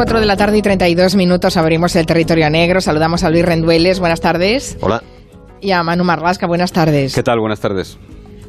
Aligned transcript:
4 0.00 0.18
de 0.18 0.24
la 0.24 0.38
tarde 0.38 0.56
y 0.56 0.62
32 0.62 1.14
minutos 1.14 1.58
abrimos 1.58 1.94
el 1.94 2.06
territorio 2.06 2.48
negro. 2.48 2.80
Saludamos 2.80 3.22
a 3.22 3.28
Luis 3.28 3.44
Rendueles. 3.44 4.00
Buenas 4.00 4.22
tardes. 4.22 4.78
Hola. 4.80 5.02
Y 5.60 5.72
a 5.72 5.82
Manu 5.82 6.04
Marlasca. 6.04 6.46
Buenas 6.46 6.72
tardes. 6.72 7.14
¿Qué 7.14 7.22
tal? 7.22 7.38
Buenas 7.38 7.60
tardes. 7.60 7.98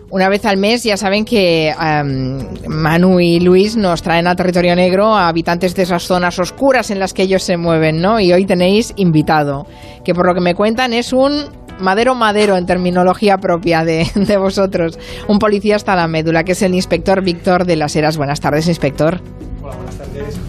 Una 0.10 0.29
vez 0.29 0.46
al 0.46 0.56
mes 0.56 0.82
ya 0.84 0.96
saben 0.96 1.25
que 1.25 1.74
um, 1.78 2.71
Manu 2.71 3.20
y 3.20 3.42
Luis 3.42 3.75
nos 3.75 4.02
traen 4.02 4.28
a 4.28 4.36
territorio 4.38 4.78
negro 4.78 5.14
a 5.14 5.28
habitantes 5.28 5.75
de 5.75 5.84
esas 5.84 6.04
zonas 6.04 6.39
oscuras 6.39 6.89
en 6.89 7.00
las 7.00 7.14
que 7.14 7.24
ellos 7.24 7.43
se 7.43 7.57
mueven, 7.57 8.00
¿no? 8.00 8.21
Y 8.21 8.32
hoy 8.32 8.46
tenéis 8.46 8.93
invitado, 8.96 9.68
que 10.06 10.14
por 10.14 10.25
lo 10.25 10.33
que 10.33 10.39
me 10.39 10.56
cuentan 10.56 10.93
es 10.93 11.11
un 11.11 11.50
madero 11.82 12.15
madero 12.15 12.56
en 12.56 12.65
terminología 12.65 13.39
propia 13.39 13.83
de, 13.83 14.07
de 14.15 14.38
vosotros, 14.38 14.97
un 15.28 15.38
policía 15.38 15.75
hasta 15.75 15.97
la 15.97 16.07
médula, 16.07 16.46
que 16.46 16.54
es 16.54 16.61
el 16.61 16.74
inspector 16.74 17.21
Víctor 17.21 17.65
de 17.65 17.75
las 17.75 17.93
Heras. 17.97 18.15
Buenas 18.15 18.39
tardes, 18.39 18.70
inspector. 18.70 19.20
Hola, 19.61 19.75
buenas 19.75 19.97
tardes. 19.97 20.39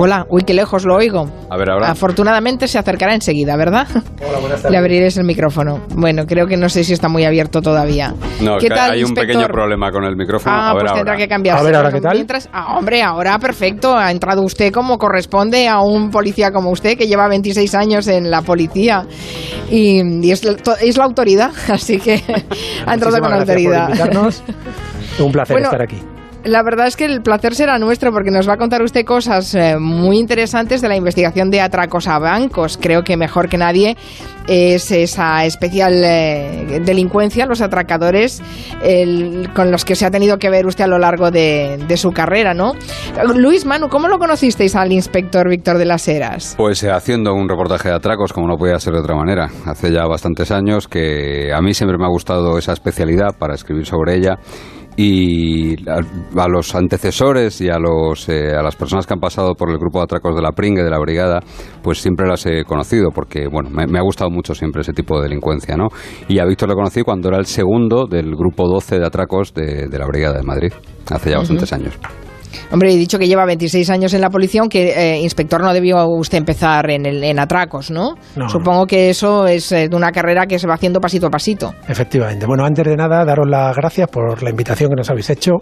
Hola, 0.00 0.26
uy, 0.30 0.42
qué 0.44 0.54
lejos 0.54 0.84
lo 0.84 0.94
oigo. 0.94 1.28
A 1.50 1.56
ver, 1.56 1.70
ahora. 1.70 1.90
Afortunadamente 1.90 2.68
se 2.68 2.78
acercará 2.78 3.14
enseguida, 3.14 3.56
¿verdad? 3.56 3.86
Hola, 3.92 4.38
buenas 4.38 4.62
tardes. 4.62 4.70
Le 4.70 4.78
abriréis 4.78 5.16
el 5.16 5.24
micrófono. 5.24 5.80
Bueno, 5.96 6.24
creo 6.24 6.46
que 6.46 6.56
no 6.56 6.68
sé 6.68 6.84
si 6.84 6.92
está 6.92 7.08
muy 7.08 7.24
abierto 7.24 7.60
todavía. 7.60 8.14
No, 8.40 8.58
¿Qué 8.58 8.68
que 8.68 8.74
tal, 8.74 8.92
hay 8.92 9.02
un 9.02 9.12
pequeño 9.12 9.46
problema 9.48 9.90
con 9.90 10.04
el 10.04 10.14
micrófono. 10.16 10.54
Ah, 10.54 10.70
a 10.70 10.74
ver 10.74 10.80
pues 10.82 10.90
ahora. 10.90 11.00
tendrá 11.02 11.16
que 11.16 11.28
cambiarse. 11.28 11.60
A 11.60 11.64
ver, 11.64 11.74
¿ahora 11.74 11.90
qué 11.92 12.00
tal? 12.00 12.14
Mientras- 12.14 12.48
ah, 12.52 12.76
hombre, 12.78 13.02
ahora 13.02 13.38
perfecto. 13.40 13.96
Ha 13.96 14.10
entrado 14.12 14.42
usted 14.42 14.72
como 14.72 14.98
corresponde 14.98 15.66
a 15.68 15.80
un 15.80 16.10
policía 16.10 16.52
como 16.52 16.70
usted, 16.70 16.96
que 16.96 17.08
lleva 17.08 17.26
26 17.28 17.74
años 17.74 18.06
en 18.06 18.30
la 18.30 18.42
policía. 18.42 19.04
Y, 19.70 20.00
y 20.24 20.30
es, 20.30 20.44
la- 20.44 20.56
to- 20.56 20.76
es 20.80 20.96
la 20.96 21.04
autoridad, 21.04 21.50
así 21.72 21.98
que 21.98 22.22
ha 22.86 22.94
entrado 22.94 23.18
con 23.18 23.32
Muchísimas 23.32 23.40
autoridad. 23.40 23.88
invitarnos. 23.88 24.42
Un 25.18 25.32
placer 25.32 25.54
Bueno, 25.54 25.66
estar 25.68 25.82
aquí. 25.82 25.96
La 26.44 26.62
verdad 26.62 26.86
es 26.86 26.96
que 26.96 27.04
el 27.04 27.20
placer 27.20 27.54
será 27.54 27.78
nuestro 27.78 28.12
porque 28.12 28.30
nos 28.30 28.48
va 28.48 28.54
a 28.54 28.56
contar 28.56 28.82
usted 28.82 29.04
cosas 29.04 29.54
eh, 29.54 29.76
muy 29.78 30.18
interesantes 30.18 30.80
de 30.80 30.88
la 30.88 30.96
investigación 30.96 31.50
de 31.50 31.60
atracos 31.60 32.06
a 32.08 32.18
bancos. 32.18 32.78
Creo 32.80 33.02
que 33.02 33.16
mejor 33.16 33.48
que 33.48 33.58
nadie 33.58 33.96
es 34.46 34.90
esa 34.90 35.44
especial 35.44 35.92
eh, 36.04 36.80
delincuencia, 36.84 37.44
los 37.44 37.60
atracadores 37.60 38.42
con 39.54 39.70
los 39.70 39.84
que 39.84 39.94
se 39.94 40.06
ha 40.06 40.10
tenido 40.10 40.38
que 40.38 40.48
ver 40.48 40.66
usted 40.66 40.84
a 40.84 40.86
lo 40.86 40.98
largo 40.98 41.30
de, 41.30 41.78
de 41.86 41.96
su 41.96 42.12
carrera, 42.12 42.54
¿no? 42.54 42.72
Luis 43.36 43.66
Manu, 43.66 43.88
¿cómo 43.88 44.08
lo 44.08 44.18
conocisteis 44.18 44.74
al 44.74 44.92
inspector 44.92 45.48
Víctor 45.48 45.76
de 45.76 45.84
las 45.84 46.08
Heras? 46.08 46.54
Pues 46.56 46.82
eh, 46.82 46.90
haciendo 46.90 47.34
un 47.34 47.48
reportaje 47.48 47.88
de 47.88 47.96
atracos, 47.96 48.32
como 48.32 48.46
no 48.46 48.56
podía 48.56 48.78
ser 48.78 48.94
de 48.94 49.00
otra 49.00 49.16
manera. 49.16 49.50
Hace 49.66 49.92
ya 49.92 50.06
bastantes 50.06 50.50
años 50.50 50.88
que 50.88 51.52
a 51.52 51.60
mí 51.60 51.74
siempre 51.74 51.98
me 51.98 52.04
ha 52.04 52.08
gustado 52.08 52.56
esa 52.56 52.72
especialidad 52.72 53.36
para 53.38 53.54
escribir 53.54 53.84
sobre 53.84 54.16
ella. 54.16 54.38
Y 55.00 55.88
a, 55.88 56.00
a 56.42 56.48
los 56.48 56.74
antecesores 56.74 57.60
y 57.60 57.68
a, 57.68 57.78
los, 57.78 58.28
eh, 58.28 58.50
a 58.52 58.62
las 58.64 58.74
personas 58.74 59.06
que 59.06 59.14
han 59.14 59.20
pasado 59.20 59.54
por 59.54 59.70
el 59.70 59.78
grupo 59.78 60.00
de 60.00 60.04
atracos 60.04 60.34
de 60.34 60.42
la 60.42 60.50
Pringue, 60.50 60.82
de 60.82 60.90
la 60.90 60.98
Brigada, 60.98 61.38
pues 61.82 62.02
siempre 62.02 62.26
las 62.26 62.44
he 62.46 62.64
conocido, 62.64 63.10
porque 63.14 63.46
bueno, 63.46 63.70
me, 63.70 63.86
me 63.86 64.00
ha 64.00 64.02
gustado 64.02 64.28
mucho 64.28 64.56
siempre 64.56 64.82
ese 64.82 64.92
tipo 64.92 65.16
de 65.18 65.28
delincuencia, 65.28 65.76
¿no? 65.76 65.86
Y 66.26 66.40
a 66.40 66.44
Víctor 66.44 66.70
lo 66.70 66.74
conocí 66.74 67.02
cuando 67.02 67.28
era 67.28 67.38
el 67.38 67.46
segundo 67.46 68.06
del 68.06 68.34
grupo 68.34 68.66
12 68.66 68.98
de 68.98 69.06
atracos 69.06 69.54
de, 69.54 69.86
de 69.86 69.98
la 69.98 70.06
Brigada 70.06 70.38
de 70.38 70.42
Madrid, 70.42 70.72
hace 71.08 71.30
ya 71.30 71.38
bastantes 71.38 71.72
años. 71.72 71.96
Hombre, 72.70 72.92
he 72.92 72.96
dicho 72.96 73.18
que 73.18 73.26
lleva 73.26 73.44
26 73.44 73.88
años 73.90 74.14
en 74.14 74.20
la 74.20 74.30
policía, 74.30 74.60
aunque 74.60 74.92
eh, 74.96 75.20
inspector 75.20 75.62
no 75.62 75.72
debió 75.72 76.06
usted 76.08 76.38
empezar 76.38 76.90
en, 76.90 77.06
el, 77.06 77.24
en 77.24 77.38
atracos, 77.38 77.90
¿no? 77.90 78.14
No, 78.36 78.48
Supongo 78.48 78.86
que 78.86 79.10
eso 79.10 79.46
es 79.46 79.70
eh, 79.72 79.88
de 79.88 79.96
una 79.96 80.10
carrera 80.12 80.46
que 80.46 80.58
se 80.58 80.66
va 80.66 80.74
haciendo 80.74 81.00
pasito 81.00 81.26
a 81.26 81.30
pasito. 81.30 81.74
Efectivamente. 81.88 82.46
Bueno, 82.46 82.64
antes 82.64 82.84
de 82.84 82.96
nada, 82.96 83.24
daros 83.24 83.46
las 83.48 83.74
gracias 83.76 84.08
por 84.08 84.42
la 84.42 84.50
invitación 84.50 84.90
que 84.90 84.96
nos 84.96 85.10
habéis 85.10 85.30
hecho, 85.30 85.52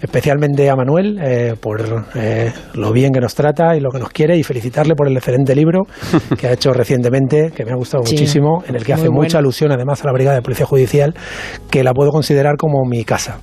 especialmente 0.00 0.68
a 0.70 0.76
Manuel, 0.76 1.18
eh, 1.22 1.54
por 1.60 2.06
eh, 2.14 2.52
lo 2.74 2.92
bien 2.92 3.12
que 3.12 3.20
nos 3.20 3.34
trata 3.34 3.76
y 3.76 3.80
lo 3.80 3.90
que 3.90 3.98
nos 3.98 4.10
quiere, 4.10 4.36
y 4.36 4.42
felicitarle 4.42 4.94
por 4.94 5.08
el 5.08 5.16
excelente 5.16 5.54
libro 5.54 5.82
que 6.38 6.48
ha 6.48 6.52
hecho 6.52 6.72
recientemente, 6.72 7.50
que 7.54 7.64
me 7.64 7.72
ha 7.72 7.76
gustado 7.76 8.04
Sí, 8.04 8.14
muchísimo, 8.14 8.62
en 8.66 8.76
el 8.76 8.84
que 8.84 8.92
hace 8.92 9.08
bueno. 9.08 9.22
mucha 9.22 9.38
alusión 9.38 9.72
además 9.72 10.02
a 10.02 10.06
la 10.06 10.12
Brigada 10.12 10.36
de 10.36 10.42
Policía 10.42 10.66
Judicial, 10.66 11.14
que 11.70 11.84
la 11.84 11.92
puedo 11.92 12.10
considerar 12.10 12.56
como 12.56 12.84
mi 12.88 13.04
casa. 13.04 13.38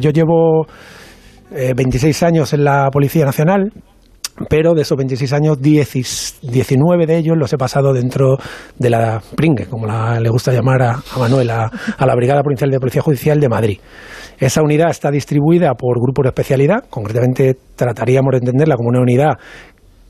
Yo 0.00 0.10
llevo 0.10 0.66
eh, 1.52 1.72
26 1.74 2.22
años 2.22 2.52
en 2.52 2.64
la 2.64 2.88
Policía 2.90 3.24
Nacional. 3.24 3.72
Pero 4.50 4.74
de 4.74 4.82
esos 4.82 4.98
26 4.98 5.32
años, 5.32 5.60
10 5.62 6.40
19 6.42 7.06
de 7.06 7.16
ellos 7.18 7.36
los 7.38 7.52
he 7.52 7.56
pasado 7.56 7.92
dentro 7.92 8.36
de 8.76 8.90
la 8.90 9.22
Pringue, 9.36 9.66
como 9.66 9.86
la- 9.86 10.18
le 10.18 10.28
gusta 10.28 10.52
llamar 10.52 10.82
a, 10.82 10.98
Manuel, 11.16 11.50
a, 11.50 11.70
a 11.96 12.04
la 12.06 12.16
Brigada 12.16 12.42
Provincial 12.42 12.68
de 12.68 12.80
Policía 12.80 13.00
Judicial 13.00 13.38
de 13.38 13.48
Madrid. 13.48 13.78
Esa 14.40 14.60
unidad 14.62 14.90
está 14.90 15.12
distribuida 15.12 15.74
por 15.74 16.00
grupos 16.00 16.24
de 16.24 16.28
especialidad, 16.30 16.78
concretamente 16.90 17.56
trataríamos 17.76 18.32
de 18.32 18.38
entenderla 18.38 18.74
como 18.74 18.88
una 18.88 19.02
unidad 19.02 19.34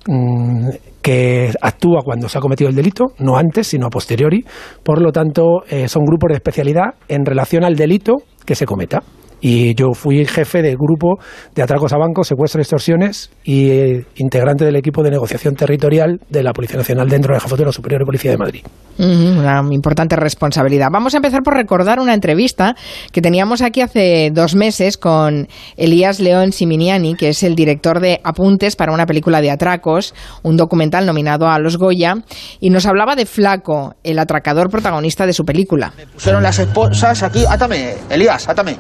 mm, 0.06 0.68
que 1.02 1.52
actúa 1.60 2.00
cuando 2.02 2.26
se 2.30 2.38
ha 2.38 2.40
cometido 2.40 2.70
el 2.70 2.76
delito, 2.76 3.04
no 3.18 3.36
antes, 3.36 3.66
sino 3.66 3.86
a 3.88 3.90
posteriori. 3.90 4.42
Por 4.82 5.02
lo 5.02 5.12
tanto, 5.12 5.64
eh, 5.68 5.86
son 5.86 6.02
grupos 6.06 6.28
de 6.30 6.36
especialidad 6.36 6.94
en 7.08 7.26
relación 7.26 7.62
al 7.62 7.76
delito 7.76 8.14
que 8.46 8.54
se 8.54 8.64
cometa. 8.64 9.02
Y 9.46 9.74
yo 9.74 9.92
fui 9.92 10.24
jefe 10.24 10.62
del 10.62 10.78
grupo 10.78 11.18
de 11.54 11.62
atracos 11.62 11.92
a 11.92 11.98
bancos, 11.98 12.28
secuestros 12.28 12.60
y 12.60 12.62
extorsiones 12.62 13.30
y 13.44 13.70
eh, 13.72 14.06
integrante 14.16 14.64
del 14.64 14.74
equipo 14.74 15.02
de 15.02 15.10
negociación 15.10 15.54
territorial 15.54 16.18
de 16.30 16.42
la 16.42 16.54
Policía 16.54 16.78
Nacional 16.78 17.10
dentro 17.10 17.34
de 17.34 17.36
la 17.36 17.40
Jefatura 17.40 17.70
Superior 17.70 18.00
de 18.00 18.06
Policía 18.06 18.30
de 18.30 18.38
Madrid. 18.38 18.64
Una 18.96 19.62
importante 19.70 20.16
responsabilidad. 20.16 20.88
Vamos 20.90 21.12
a 21.12 21.18
empezar 21.18 21.42
por 21.42 21.52
recordar 21.52 22.00
una 22.00 22.14
entrevista 22.14 22.74
que 23.12 23.20
teníamos 23.20 23.60
aquí 23.60 23.82
hace 23.82 24.30
dos 24.32 24.54
meses 24.54 24.96
con 24.96 25.46
Elías 25.76 26.20
León 26.20 26.52
Siminiani, 26.52 27.14
que 27.14 27.28
es 27.28 27.42
el 27.42 27.54
director 27.54 28.00
de 28.00 28.22
Apuntes 28.24 28.76
para 28.76 28.92
una 28.92 29.04
película 29.04 29.42
de 29.42 29.50
atracos, 29.50 30.14
un 30.42 30.56
documental 30.56 31.04
nominado 31.04 31.48
a 31.48 31.58
los 31.58 31.76
Goya, 31.76 32.14
y 32.60 32.70
nos 32.70 32.86
hablaba 32.86 33.14
de 33.14 33.26
Flaco, 33.26 33.94
el 34.04 34.18
atracador 34.18 34.70
protagonista 34.70 35.26
de 35.26 35.34
su 35.34 35.44
película. 35.44 35.92
Pusieron 36.14 36.42
las 36.42 36.58
esposas 36.58 37.22
aquí, 37.22 37.44
átame, 37.46 37.96
Elías, 38.08 38.48
átame. 38.48 38.76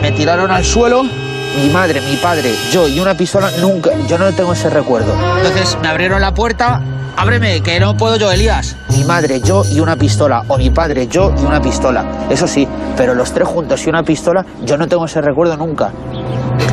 Me, 0.00 0.12
tiraron 0.12 0.50
al 0.50 0.64
suelo, 0.64 1.02
mi 1.02 1.70
madre, 1.72 2.00
mi 2.00 2.16
padre, 2.16 2.54
yo 2.72 2.88
y 2.88 3.00
una 3.00 3.16
pistola, 3.16 3.50
nunca, 3.60 3.90
yo 4.08 4.18
no 4.18 4.32
tengo 4.32 4.52
ese 4.52 4.70
recuerdo. 4.70 5.14
Entonces 5.36 5.76
me 5.80 5.88
abrieron 5.88 6.20
la 6.20 6.34
puerta, 6.34 6.82
ábreme, 7.16 7.62
que 7.62 7.80
no 7.80 7.96
puedo 7.96 8.16
yo, 8.16 8.30
Elías. 8.30 8.76
Mi 8.90 9.04
madre, 9.04 9.40
yo 9.40 9.64
y 9.70 9.80
una 9.80 9.96
pistola, 9.96 10.44
o 10.48 10.58
mi 10.58 10.70
padre, 10.70 11.06
yo 11.06 11.32
y 11.40 11.44
una 11.44 11.60
pistola. 11.60 12.26
Eso 12.30 12.46
sí, 12.46 12.66
pero 12.96 13.14
los 13.14 13.32
tres 13.32 13.48
juntos 13.48 13.86
y 13.86 13.88
una 13.88 14.02
pistola, 14.02 14.44
yo 14.64 14.76
no 14.76 14.86
tengo 14.86 15.06
ese 15.06 15.20
recuerdo 15.20 15.56
nunca. 15.56 15.92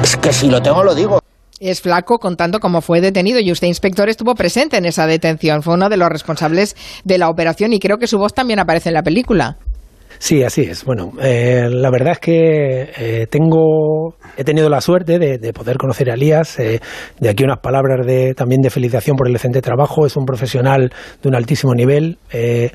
Es 0.03 0.17
que 0.17 0.33
si 0.33 0.49
lo 0.49 0.61
tengo, 0.61 0.83
lo 0.83 0.95
digo. 0.95 1.19
Es 1.59 1.79
Flaco 1.81 2.17
contando 2.17 2.59
cómo 2.59 2.81
fue 2.81 3.01
detenido 3.01 3.39
y 3.39 3.51
usted, 3.51 3.67
inspector, 3.67 4.09
estuvo 4.09 4.33
presente 4.33 4.77
en 4.77 4.85
esa 4.85 5.05
detención. 5.05 5.61
Fue 5.61 5.75
uno 5.75 5.89
de 5.89 5.97
los 5.97 6.09
responsables 6.09 6.75
de 7.03 7.19
la 7.19 7.29
operación 7.29 7.71
y 7.71 7.79
creo 7.79 7.99
que 7.99 8.07
su 8.07 8.17
voz 8.17 8.33
también 8.33 8.57
aparece 8.57 8.89
en 8.89 8.95
la 8.95 9.03
película. 9.03 9.57
Sí, 10.23 10.43
así 10.43 10.61
es. 10.61 10.85
Bueno, 10.85 11.13
eh, 11.19 11.67
la 11.67 11.89
verdad 11.89 12.11
es 12.11 12.19
que 12.19 12.91
eh, 12.95 13.25
tengo, 13.27 14.13
he 14.37 14.43
tenido 14.43 14.69
la 14.69 14.79
suerte 14.79 15.17
de, 15.17 15.39
de 15.39 15.51
poder 15.51 15.77
conocer 15.77 16.11
a 16.11 16.13
Elías. 16.13 16.59
eh, 16.59 16.79
de 17.19 17.27
aquí 17.29 17.43
unas 17.43 17.57
palabras 17.57 18.05
de, 18.05 18.35
también 18.35 18.61
de 18.61 18.69
felicitación 18.69 19.15
por 19.17 19.27
el 19.27 19.33
excelente 19.33 19.63
trabajo. 19.63 20.05
Es 20.05 20.15
un 20.17 20.25
profesional 20.25 20.93
de 21.23 21.27
un 21.27 21.33
altísimo 21.33 21.73
nivel. 21.73 22.19
Eh, 22.31 22.69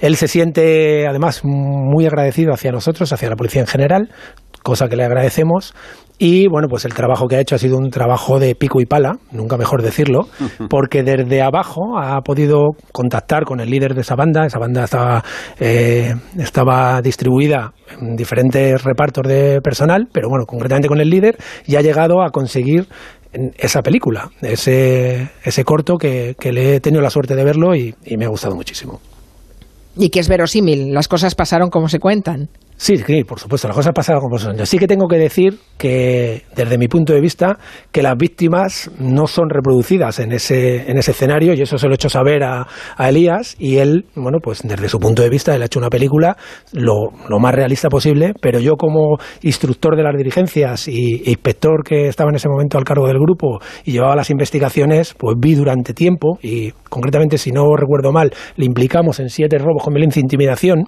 él 0.00 0.16
se 0.16 0.26
siente, 0.26 1.06
además, 1.06 1.42
muy 1.44 2.04
agradecido 2.04 2.52
hacia 2.52 2.72
nosotros, 2.72 3.12
hacia 3.12 3.30
la 3.30 3.36
policía 3.36 3.60
en 3.60 3.68
general, 3.68 4.10
cosa 4.64 4.88
que 4.88 4.96
le 4.96 5.04
agradecemos. 5.04 5.74
Y 6.20 6.48
bueno, 6.48 6.66
pues 6.68 6.84
el 6.84 6.94
trabajo 6.94 7.28
que 7.28 7.36
ha 7.36 7.40
hecho 7.40 7.54
ha 7.54 7.58
sido 7.58 7.76
un 7.76 7.90
trabajo 7.90 8.40
de 8.40 8.56
pico 8.56 8.80
y 8.80 8.86
pala, 8.86 9.18
nunca 9.30 9.56
mejor 9.56 9.82
decirlo, 9.82 10.26
porque 10.68 11.04
desde 11.04 11.42
abajo 11.42 11.96
ha 11.96 12.20
podido 12.22 12.70
contactar 12.92 13.44
con 13.44 13.60
el 13.60 13.70
líder 13.70 13.94
de 13.94 14.00
esa 14.00 14.16
banda. 14.16 14.44
Esa 14.44 14.58
banda 14.58 14.82
estaba, 14.82 15.22
eh, 15.60 16.12
estaba 16.36 17.00
distribuida 17.02 17.72
en 18.00 18.16
diferentes 18.16 18.82
repartos 18.82 19.28
de 19.28 19.60
personal, 19.62 20.08
pero 20.12 20.28
bueno, 20.28 20.44
concretamente 20.44 20.88
con 20.88 21.00
el 21.00 21.08
líder, 21.08 21.36
y 21.66 21.76
ha 21.76 21.82
llegado 21.82 22.20
a 22.20 22.30
conseguir 22.30 22.88
esa 23.56 23.82
película, 23.82 24.28
ese, 24.42 25.30
ese 25.44 25.64
corto 25.64 25.98
que, 25.98 26.34
que 26.40 26.50
le 26.50 26.74
he 26.74 26.80
tenido 26.80 27.00
la 27.00 27.10
suerte 27.10 27.36
de 27.36 27.44
verlo 27.44 27.76
y, 27.76 27.94
y 28.04 28.16
me 28.16 28.24
ha 28.24 28.28
gustado 28.28 28.56
muchísimo. 28.56 29.00
Y 29.96 30.10
que 30.10 30.18
es 30.18 30.28
verosímil, 30.28 30.92
las 30.92 31.06
cosas 31.06 31.36
pasaron 31.36 31.70
como 31.70 31.88
se 31.88 32.00
cuentan. 32.00 32.48
Sí, 32.80 32.96
sí, 32.96 33.24
por 33.24 33.40
supuesto, 33.40 33.66
las 33.66 33.76
cosas 33.76 33.92
pasaron 33.92 34.22
como 34.22 34.38
son. 34.38 34.56
Yo 34.56 34.64
sí 34.64 34.78
que 34.78 34.86
tengo 34.86 35.08
que 35.08 35.16
decir 35.16 35.58
que, 35.76 36.44
desde 36.54 36.78
mi 36.78 36.86
punto 36.86 37.12
de 37.12 37.20
vista, 37.20 37.58
que 37.90 38.04
las 38.04 38.16
víctimas 38.16 38.88
no 39.00 39.26
son 39.26 39.50
reproducidas 39.50 40.20
en 40.20 40.30
ese, 40.30 40.88
en 40.88 40.96
ese 40.96 41.10
escenario, 41.10 41.54
y 41.54 41.60
eso 41.62 41.76
se 41.76 41.88
lo 41.88 41.94
he 41.94 41.96
hecho 41.96 42.08
saber 42.08 42.44
a, 42.44 42.68
a 42.96 43.08
Elías, 43.08 43.56
y 43.58 43.78
él, 43.78 44.06
bueno, 44.14 44.38
pues 44.40 44.60
desde 44.62 44.88
su 44.88 45.00
punto 45.00 45.22
de 45.22 45.28
vista, 45.28 45.56
él 45.56 45.62
ha 45.62 45.64
hecho 45.64 45.80
una 45.80 45.90
película 45.90 46.36
lo, 46.72 47.10
lo 47.28 47.40
más 47.40 47.52
realista 47.52 47.88
posible, 47.88 48.32
pero 48.40 48.60
yo 48.60 48.76
como 48.76 49.18
instructor 49.42 49.96
de 49.96 50.04
las 50.04 50.16
diligencias 50.16 50.86
y 50.86 51.28
inspector 51.28 51.82
que 51.82 52.06
estaba 52.06 52.30
en 52.30 52.36
ese 52.36 52.48
momento 52.48 52.78
al 52.78 52.84
cargo 52.84 53.08
del 53.08 53.18
grupo 53.18 53.58
y 53.84 53.90
llevaba 53.90 54.14
las 54.14 54.30
investigaciones, 54.30 55.16
pues 55.18 55.34
vi 55.36 55.56
durante 55.56 55.94
tiempo, 55.94 56.38
y 56.42 56.70
concretamente, 56.88 57.38
si 57.38 57.50
no 57.50 57.64
recuerdo 57.76 58.12
mal, 58.12 58.32
le 58.54 58.64
implicamos 58.64 59.18
en 59.18 59.30
siete 59.30 59.58
robos 59.58 59.82
con 59.82 59.94
violencia 59.94 60.20
e 60.20 60.22
intimidación, 60.22 60.84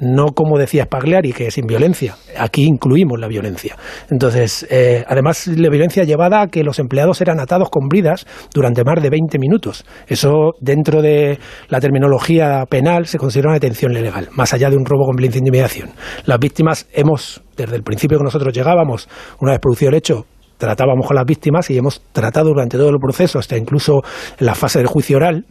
no 0.00 0.26
como 0.34 0.58
decía 0.58 0.84
Spagliari, 0.84 1.30
y 1.30 1.32
que 1.32 1.50
sin 1.50 1.66
violencia. 1.66 2.16
Aquí 2.38 2.64
incluimos 2.64 3.18
la 3.18 3.28
violencia. 3.28 3.76
Entonces, 4.10 4.66
eh, 4.70 5.04
además, 5.08 5.46
la 5.46 5.68
violencia 5.70 6.04
llevada 6.04 6.42
a 6.42 6.46
que 6.48 6.62
los 6.62 6.78
empleados 6.78 7.20
eran 7.20 7.40
atados 7.40 7.70
con 7.70 7.88
bridas 7.88 8.26
durante 8.52 8.84
más 8.84 9.02
de 9.02 9.10
20 9.10 9.38
minutos. 9.38 9.84
Eso, 10.06 10.52
dentro 10.60 11.02
de 11.02 11.38
la 11.68 11.80
terminología 11.80 12.64
penal, 12.68 13.06
se 13.06 13.18
considera 13.18 13.48
una 13.50 13.58
detención 13.58 13.92
ilegal, 13.92 14.28
más 14.32 14.52
allá 14.52 14.70
de 14.70 14.76
un 14.76 14.84
robo 14.84 15.06
con 15.06 15.16
violencia 15.16 15.38
e 15.38 15.40
intimidación. 15.40 15.90
Las 16.24 16.38
víctimas 16.38 16.86
hemos, 16.92 17.42
desde 17.56 17.76
el 17.76 17.82
principio 17.82 18.18
que 18.18 18.24
nosotros 18.24 18.54
llegábamos, 18.54 19.08
una 19.40 19.52
vez 19.52 19.60
producido 19.60 19.90
el 19.90 19.96
hecho, 19.96 20.26
tratábamos 20.58 21.06
con 21.06 21.16
las 21.16 21.26
víctimas 21.26 21.70
y 21.70 21.78
hemos 21.78 22.02
tratado 22.12 22.48
durante 22.48 22.76
todo 22.76 22.88
el 22.88 22.98
proceso, 22.98 23.38
hasta 23.38 23.56
incluso 23.56 24.02
en 24.38 24.46
la 24.46 24.54
fase 24.54 24.78
del 24.78 24.88
juicio 24.88 25.16
oral, 25.16 25.44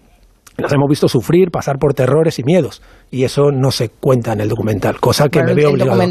las 0.58 0.72
hemos 0.72 0.90
visto 0.90 1.08
sufrir, 1.08 1.52
pasar 1.52 1.78
por 1.78 1.94
terrores 1.94 2.40
y 2.40 2.44
miedos. 2.44 2.82
Y 3.12 3.24
eso 3.24 3.52
no 3.52 3.72
se 3.72 3.90
cuenta 3.90 4.34
en 4.34 4.42
el 4.42 4.50
documental, 4.50 5.00
cosa 5.00 5.30
que 5.30 5.44
me 5.44 5.54
veo 5.54 5.72
obligado. 5.72 6.02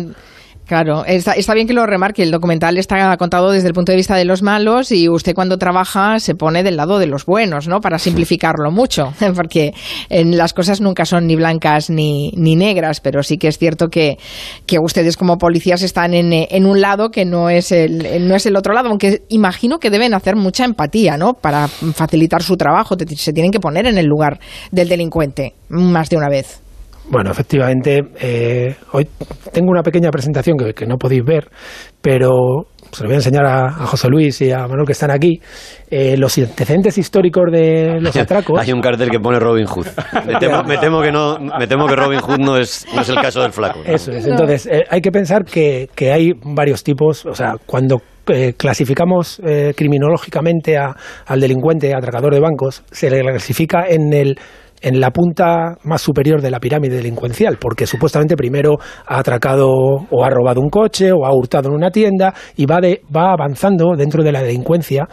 Claro, 0.67 1.05
está, 1.05 1.35
bien 1.53 1.67
que 1.67 1.75
lo 1.75 1.85
remarque. 1.85 2.23
El 2.23 2.31
documental 2.31 2.79
está 2.79 3.15
contado 3.19 3.51
desde 3.51 3.69
el 3.69 3.75
punto 3.75 3.93
de 3.93 3.97
vista 3.97 4.17
de 4.17 4.25
los 4.25 4.43
malos 4.43 4.93
y 4.93 5.11
usted 5.11 5.35
cuando 5.35 5.59
trabaja 5.59 6.19
se 6.21 6.35
pone 6.35 6.63
del 6.63 6.77
lado 6.77 6.99
de 6.99 7.07
los 7.07 7.27
buenos, 7.27 7.69
¿no? 7.69 7.81
Para 7.81 7.99
simplificarlo 7.99 8.71
mucho, 8.71 9.13
porque 9.37 9.75
en 10.09 10.39
las 10.39 10.55
cosas 10.55 10.81
nunca 10.81 11.05
son 11.05 11.27
ni 11.27 11.37
blancas 11.37 11.91
ni, 11.91 12.33
ni 12.37 12.57
negras, 12.57 13.01
pero 13.01 13.23
sí 13.23 13.37
que 13.37 13.49
es 13.49 13.59
cierto 13.59 13.89
que, 13.89 14.17
que 14.65 14.79
ustedes 14.79 15.19
como 15.19 15.37
policías 15.37 15.83
están 15.83 16.15
en, 16.15 16.33
en, 16.33 16.67
un 16.67 16.81
lado 16.81 17.11
que 17.11 17.27
no 17.27 17.51
es, 17.51 17.71
el, 17.71 18.27
no 18.27 18.35
es 18.35 18.47
el 18.47 18.57
otro 18.57 18.73
lado, 18.73 18.89
aunque 18.89 19.23
imagino 19.29 19.79
que 19.79 19.91
deben 19.91 20.15
hacer 20.15 20.35
mucha 20.35 20.65
empatía, 20.65 21.19
¿no? 21.19 21.35
Para 21.35 21.69
facilitar 21.69 22.43
su 22.43 22.57
trabajo, 22.57 22.97
se 23.17 23.33
tienen 23.35 23.53
que 23.53 23.61
poner 23.61 23.87
en 23.87 23.99
el 23.99 24.07
lugar 24.07 24.41
del 24.73 24.89
delincuente 24.89 25.55
más 25.69 26.09
de 26.09 26.17
una 26.17 26.31
vez. 26.31 26.64
Bueno, 27.07 27.31
efectivamente, 27.31 28.03
eh, 28.19 28.75
hoy 28.93 29.07
tengo 29.53 29.71
una 29.71 29.83
pequeña 29.83 30.11
presentación 30.11 30.57
que, 30.75 30.87
no 30.87 30.97
podéis 30.97 31.23
ver, 31.23 31.51
pero 32.01 32.67
se 32.93 33.03
lo 33.03 33.09
voy 33.09 33.15
a 33.15 33.19
enseñar 33.19 33.45
a, 33.45 33.71
José 33.87 34.09
Luis 34.09 34.41
y 34.41 34.51
a 34.51 34.67
Manuel 34.67 34.87
que 34.87 34.93
están 34.93 35.11
aquí. 35.11 35.39
Eh, 35.91 36.17
los 36.17 36.37
antecedentes 36.39 36.97
históricos 36.97 37.45
de 37.53 38.01
los 38.01 38.17
atracos. 38.17 38.59
Hay 38.59 38.73
un 38.73 38.81
cartel 38.81 39.11
que 39.11 39.21
pone 39.21 39.39
Robin 39.39 39.67
Hood. 39.67 39.87
Me 40.27 40.39
temo, 40.79 41.03
que, 41.03 41.13
no, 41.13 41.39
me 41.39 41.67
temo 41.67 41.87
que 41.87 41.97
Robin 41.97 42.21
Hood 42.21 42.39
no 42.39 42.57
es, 42.57 42.87
no 42.95 43.03
es 43.03 43.09
el 43.11 43.17
caso 43.17 43.43
del 43.43 43.53
flaco. 43.53 43.81
Eso 43.85 44.11
es. 44.11 44.27
Entonces, 44.27 44.67
eh, 44.67 44.85
hay 44.89 45.01
que 45.03 45.11
pensar 45.13 45.45
que, 45.45 45.91
que, 45.95 46.11
hay 46.11 46.33
varios 46.43 46.83
tipos. 46.83 47.27
O 47.27 47.35
sea, 47.35 47.57
cuando 47.67 48.01
clasificamos 48.57 49.39
criminológicamente 49.77 50.79
al 50.79 51.41
delincuente, 51.41 51.95
atracador 51.95 52.33
de 52.33 52.41
bancos, 52.41 52.83
se 52.91 53.11
le 53.11 53.21
clasifica 53.21 53.85
en 53.87 54.15
el 54.15 54.39
en 54.85 55.01
la 55.01 55.11
punta 55.11 55.79
más 55.85 56.03
superior 56.03 56.43
de 56.43 56.51
la 56.51 56.61
pirámide 56.61 56.97
delincuencial, 56.97 57.57
porque 57.59 57.87
supuestamente 57.87 58.37
primero 58.37 58.77
ha 59.07 59.19
atracado 59.19 59.71
o 59.71 60.25
ha 60.25 60.29
robado 60.29 60.61
un 60.61 60.69
coche 60.69 61.11
o 61.11 61.25
ha 61.25 61.35
hurtado 61.35 61.71
en 61.71 61.75
una 61.75 61.91
tienda 61.91 62.35
y 62.55 62.67
va, 62.67 62.81
de, 62.83 63.01
va 63.15 63.33
avanzando 63.33 63.97
dentro 63.97 64.23
de 64.23 64.33
la 64.33 64.43
delincuencia 64.43 65.09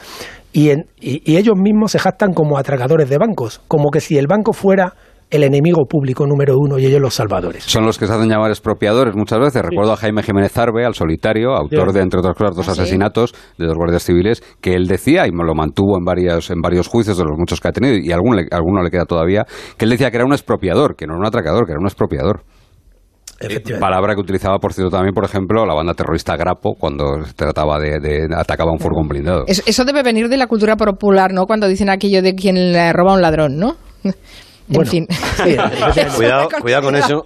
y, 0.52 0.72
y 1.00 1.38
ellos 1.38 1.56
mismos 1.58 1.94
se 1.94 2.00
jactan 2.00 2.34
como 2.34 2.58
atracadores 2.58 3.10
de 3.10 3.18
bancos, 3.18 3.62
como 3.70 3.90
que 3.92 4.02
si 4.02 4.18
el 4.18 4.28
banco 4.28 4.52
fuera 4.52 4.94
el 5.32 5.44
enemigo 5.44 5.86
público 5.86 6.28
número 6.28 6.56
uno 6.58 6.78
y 6.78 6.86
ellos 6.86 7.02
los 7.02 7.16
salvadores. 7.16 7.64
Son 7.64 7.86
los 7.86 7.98
que 7.98 8.06
se 8.06 8.14
hacen 8.14 8.30
llamar 8.30 8.52
expropiadores 8.52 9.16
muchas 9.16 9.40
veces. 9.40 9.62
Recuerdo 9.62 9.94
a 9.94 9.96
Jaime 9.98 10.22
Jiménez 10.24 10.56
Arbe, 10.58 10.86
al 10.86 10.94
solitario, 10.94 11.56
autor 11.56 11.94
de, 11.94 12.02
entre 12.02 12.20
otras 12.20 12.36
cosas, 12.36 12.56
dos 12.56 12.68
ah, 12.68 12.74
asesinatos 12.74 13.34
de 13.58 13.66
dos 13.66 13.76
guardias 13.76 14.04
civiles, 14.04 14.44
que 14.62 14.74
él 14.74 14.88
decía, 14.88 15.26
y 15.28 15.32
me 15.32 15.46
lo 15.46 15.56
mantuvo 15.56 15.98
en, 15.98 16.04
varios, 16.04 16.52
en 16.52 16.62
varios 16.62 16.88
juicios 16.88 17.18
de 17.18 17.24
los 17.24 17.38
muchos 17.38 17.62
que 17.62 17.70
ha 17.70 17.72
tenido, 17.72 17.96
y 17.96 18.12
a 18.12 18.16
alguno, 18.16 18.42
alguno 18.52 18.84
le 18.84 18.92
queda 18.92 19.06
todavía, 19.06 19.46
que 19.78 19.86
él 19.86 19.92
decía 19.92 20.12
que 20.12 20.18
era 20.18 20.26
un 20.26 20.34
expropiador, 20.34 20.96
que 20.96 21.08
no 21.08 21.14
era 21.14 21.20
un 21.22 21.26
atracador, 21.26 21.66
que 21.66 21.72
era 21.72 21.80
un 21.80 21.88
expropiador. 21.88 22.44
Palabra 23.80 24.14
que 24.14 24.22
utilizaba, 24.22 24.60
por 24.60 24.74
cierto, 24.74 24.92
también, 24.92 25.16
por 25.16 25.26
ejemplo, 25.26 25.66
la 25.66 25.74
banda 25.74 25.94
terrorista 25.94 26.36
Grapo 26.36 26.76
cuando 26.78 27.24
se 27.26 27.34
trataba 27.34 27.80
de, 27.80 28.00
de 28.00 28.28
atacaba 28.36 28.72
un 28.72 28.80
furgón 28.80 29.08
blindado. 29.08 29.46
Eso, 29.48 29.84
debe 29.84 30.04
venir 30.04 30.30
de 30.30 30.38
la 30.38 30.46
cultura 30.46 30.76
popular, 30.76 31.34
¿no? 31.34 31.46
Cuando 31.48 31.68
dicen 31.68 31.90
aquello 31.90 32.22
de 32.22 32.36
quien 32.36 32.72
le 32.72 32.94
roba 32.94 33.14
a 33.14 33.16
un 33.16 33.22
ladrón, 33.22 33.58
¿no? 33.58 33.78
en 34.80 34.86
fin. 34.86 35.08
cuidado, 36.16 36.50
cuidado 36.62 36.84
con 36.84 36.96
eso. 36.96 37.26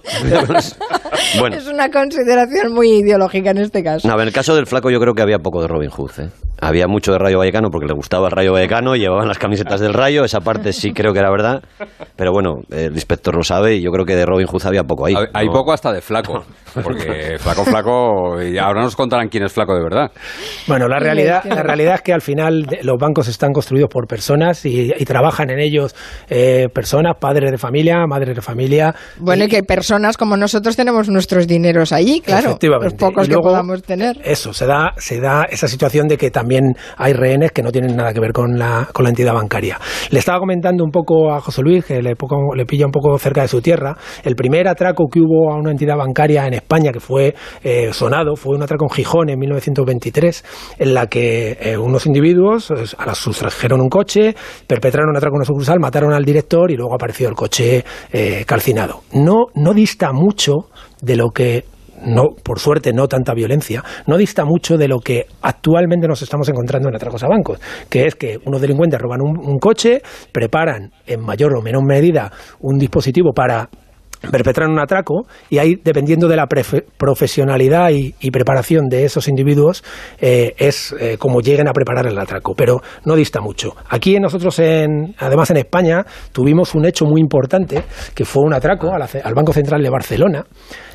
Es 1.52 1.66
una 1.66 1.90
consideración 1.90 2.72
muy 2.72 2.98
ideológica 2.98 3.50
en 3.50 3.58
este 3.58 3.82
caso. 3.82 4.08
en 4.08 4.20
el 4.20 4.32
caso 4.32 4.54
del 4.54 4.66
flaco 4.66 4.90
yo 4.90 4.98
creo 5.00 5.14
que 5.14 5.22
había 5.22 5.38
poco 5.38 5.62
de 5.62 5.68
Robin 5.68 5.90
Hood. 5.90 6.10
¿eh? 6.18 6.30
Había 6.60 6.86
mucho 6.86 7.12
de 7.12 7.18
Rayo 7.18 7.38
Vallecano 7.38 7.68
porque 7.70 7.86
le 7.86 7.94
gustaba 7.94 8.28
el 8.28 8.32
Rayo 8.32 8.52
Vallecano, 8.52 8.96
llevaban 8.96 9.28
las 9.28 9.38
camisetas 9.38 9.80
del 9.80 9.92
Rayo, 9.92 10.24
esa 10.24 10.40
parte 10.40 10.72
sí 10.72 10.92
creo 10.92 11.12
que 11.12 11.18
era 11.18 11.30
verdad. 11.30 11.62
Pero 12.16 12.32
bueno, 12.32 12.60
el 12.70 12.94
inspector 12.94 13.34
lo 13.36 13.42
sabe 13.42 13.76
y 13.76 13.82
yo 13.82 13.90
creo 13.90 14.06
que 14.06 14.16
de 14.16 14.24
Robin 14.24 14.46
Hood 14.46 14.64
había 14.66 14.84
poco 14.84 15.06
ahí. 15.06 15.14
Hay, 15.34 15.48
poco 15.48 15.72
hasta 15.72 15.92
de 15.92 16.00
flaco, 16.00 16.44
porque 16.82 17.36
flaco, 17.38 17.64
flaco, 17.64 18.42
y 18.42 18.56
ahora 18.58 18.82
nos 18.82 18.96
contarán 18.96 19.28
quién 19.28 19.44
es 19.44 19.52
flaco 19.52 19.74
de 19.74 19.82
verdad. 19.82 20.10
Bueno, 20.66 20.88
la 20.88 20.98
realidad, 20.98 21.44
la 21.44 21.62
realidad 21.62 21.96
es 21.96 22.02
que 22.02 22.12
al 22.12 22.22
final 22.22 22.66
los 22.82 22.96
bancos 22.98 23.28
están 23.28 23.52
construidos 23.52 23.90
por 23.90 24.06
personas 24.06 24.64
y, 24.64 24.92
trabajan 25.06 25.50
en 25.50 25.60
ellos 25.60 25.94
eh, 26.28 26.66
personas, 26.74 27.16
padres 27.20 27.35
de 27.50 27.58
familia, 27.58 28.06
madres 28.06 28.34
de 28.34 28.42
familia. 28.42 28.94
Bueno, 29.18 29.44
y, 29.44 29.48
que 29.48 29.62
personas 29.62 30.16
como 30.16 30.36
nosotros 30.36 30.76
tenemos 30.76 31.08
nuestros 31.08 31.46
dineros 31.46 31.92
allí, 31.92 32.20
claro. 32.20 32.58
Los 32.82 32.94
pocos 32.94 33.28
que 33.28 33.36
podamos 33.36 33.82
tener. 33.82 34.16
Eso, 34.24 34.52
se 34.52 34.66
da, 34.66 34.92
se 34.96 35.20
da 35.20 35.44
esa 35.48 35.68
situación 35.68 36.08
de 36.08 36.16
que 36.16 36.30
también 36.30 36.74
hay 36.96 37.12
rehenes 37.12 37.52
que 37.52 37.62
no 37.62 37.70
tienen 37.72 37.96
nada 37.96 38.12
que 38.12 38.20
ver 38.20 38.32
con 38.32 38.58
la, 38.58 38.88
con 38.92 39.04
la 39.04 39.10
entidad 39.10 39.34
bancaria. 39.34 39.78
Le 40.10 40.18
estaba 40.18 40.38
comentando 40.38 40.84
un 40.84 40.90
poco 40.90 41.32
a 41.32 41.40
José 41.40 41.62
Luis, 41.62 41.84
que 41.84 42.02
le, 42.02 42.14
le 42.54 42.66
pilla 42.66 42.86
un 42.86 42.92
poco 42.92 43.16
cerca 43.18 43.42
de 43.42 43.48
su 43.48 43.60
tierra, 43.60 43.96
el 44.24 44.34
primer 44.34 44.68
atraco 44.68 45.06
que 45.10 45.20
hubo 45.20 45.52
a 45.52 45.56
una 45.56 45.70
entidad 45.70 45.96
bancaria 45.96 46.46
en 46.46 46.54
España 46.54 46.92
que 46.92 47.00
fue 47.00 47.34
eh, 47.62 47.92
sonado 47.92 48.36
fue 48.36 48.56
un 48.56 48.62
atraco 48.62 48.86
en 48.86 48.90
Gijón 48.90 49.28
en 49.28 49.38
1923, 49.38 50.76
en 50.78 50.94
la 50.94 51.06
que 51.06 51.58
eh, 51.60 51.76
unos 51.76 52.06
individuos 52.06 52.70
eh, 52.70 52.86
sustrajeron 53.14 53.80
un 53.80 53.88
coche, 53.88 54.34
perpetraron 54.66 55.10
un 55.10 55.16
atraco 55.16 55.34
en 55.34 55.38
una 55.38 55.44
sucursal, 55.44 55.80
mataron 55.80 56.12
al 56.12 56.24
director 56.24 56.70
y 56.70 56.76
luego 56.76 56.94
el 57.24 57.34
coche 57.34 57.84
calcinado. 58.46 59.02
No, 59.12 59.46
no 59.54 59.74
dista 59.74 60.12
mucho 60.12 60.68
de 61.00 61.16
lo 61.16 61.30
que 61.30 61.64
no, 62.04 62.24
por 62.42 62.58
suerte 62.58 62.92
no 62.92 63.08
tanta 63.08 63.32
violencia, 63.32 63.82
no 64.06 64.16
dista 64.16 64.44
mucho 64.44 64.76
de 64.76 64.88
lo 64.88 64.98
que 64.98 65.26
actualmente 65.42 66.06
nos 66.06 66.20
estamos 66.22 66.48
encontrando 66.48 66.88
en 66.88 66.94
atracos 66.94 67.22
a 67.22 67.28
bancos, 67.28 67.58
que 67.88 68.06
es 68.06 68.14
que 68.14 68.38
unos 68.44 68.60
delincuentes 68.60 69.00
roban 69.00 69.20
un 69.22 69.58
coche, 69.58 70.02
preparan 70.32 70.92
en 71.06 71.20
mayor 71.20 71.56
o 71.56 71.62
menor 71.62 71.84
medida 71.86 72.30
un 72.60 72.78
dispositivo 72.78 73.32
para 73.32 73.68
perpetrar 74.30 74.68
un 74.68 74.78
atraco 74.78 75.26
y 75.50 75.58
ahí, 75.58 75.76
dependiendo 75.82 76.28
de 76.28 76.36
la 76.36 76.46
profesionalidad 76.46 77.90
y, 77.90 78.30
preparación 78.30 78.88
de 78.88 79.04
esos 79.04 79.28
individuos, 79.28 79.82
eh, 80.20 80.54
es 80.58 80.94
eh, 81.00 81.16
como 81.18 81.40
lleguen 81.40 81.68
a 81.68 81.72
preparar 81.72 82.06
el 82.06 82.18
atraco, 82.18 82.54
pero 82.54 82.82
no 83.06 83.16
dista 83.16 83.40
mucho. 83.40 83.74
Aquí 83.88 84.18
nosotros, 84.20 84.58
en, 84.58 85.14
además 85.18 85.50
en 85.50 85.58
España, 85.58 86.04
tuvimos 86.32 86.74
un 86.74 86.84
hecho 86.84 87.06
muy 87.06 87.20
importante, 87.20 87.82
que 88.14 88.24
fue 88.24 88.42
un 88.42 88.52
atraco 88.52 88.92
al, 88.92 89.34
Banco 89.34 89.52
Central 89.52 89.82
de 89.82 89.90
Barcelona, 89.90 90.44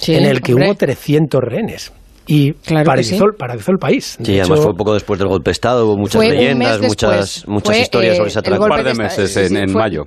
en 0.08 0.26
el 0.26 0.42
que 0.42 0.54
hubo 0.54 0.76
300 0.76 1.42
rehenes 1.42 1.92
y 2.32 2.54
paralizó, 2.54 3.26
el 3.26 3.78
país. 3.78 4.18
Sí, 4.24 4.40
además 4.40 4.62
fue 4.62 4.72
un 4.72 4.78
poco 4.78 4.94
después 4.94 5.20
del 5.20 5.28
golpe 5.28 5.50
de 5.50 5.52
Estado, 5.52 5.86
hubo 5.86 5.98
muchas 5.98 6.22
leyendas, 6.22 6.80
muchas, 6.80 7.46
muchas 7.46 7.80
historias 7.80 8.16
sobre 8.16 8.30
ese 8.30 8.40
atraco. 8.40 8.64
Un 8.64 8.70
par 8.70 8.86
de 8.86 8.94
meses 8.94 9.36
en, 9.36 9.74
mayo. 9.74 10.06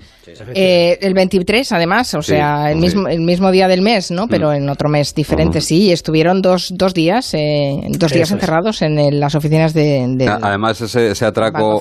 Eh, 0.54 0.96
el 1.02 1.12
23, 1.12 1.70
además, 1.72 2.14
o 2.14 2.22
sea, 2.22 2.70
el 2.70 2.78
mismo, 2.78 3.08
el 3.08 3.20
mismo 3.20 3.50
día 3.50 3.68
del 3.68 3.82
mes, 3.82 4.10
¿no? 4.10 4.26
Pero 4.26 4.48
mm. 4.48 4.54
en 4.54 4.68
otro 4.70 4.88
mes 4.88 5.14
diferente, 5.14 5.60
sí. 5.60 5.88
Y 5.88 5.92
estuvieron 5.92 6.40
dos, 6.40 6.72
dos 6.74 6.94
días, 6.94 7.34
eh, 7.34 7.76
dos 7.90 8.10
días 8.10 8.30
encerrados 8.30 8.80
en 8.80 9.20
las 9.20 9.34
oficinas 9.34 9.74
de, 9.74 10.26
Además, 10.40 10.80
ese, 10.80 11.26
atraco 11.26 11.78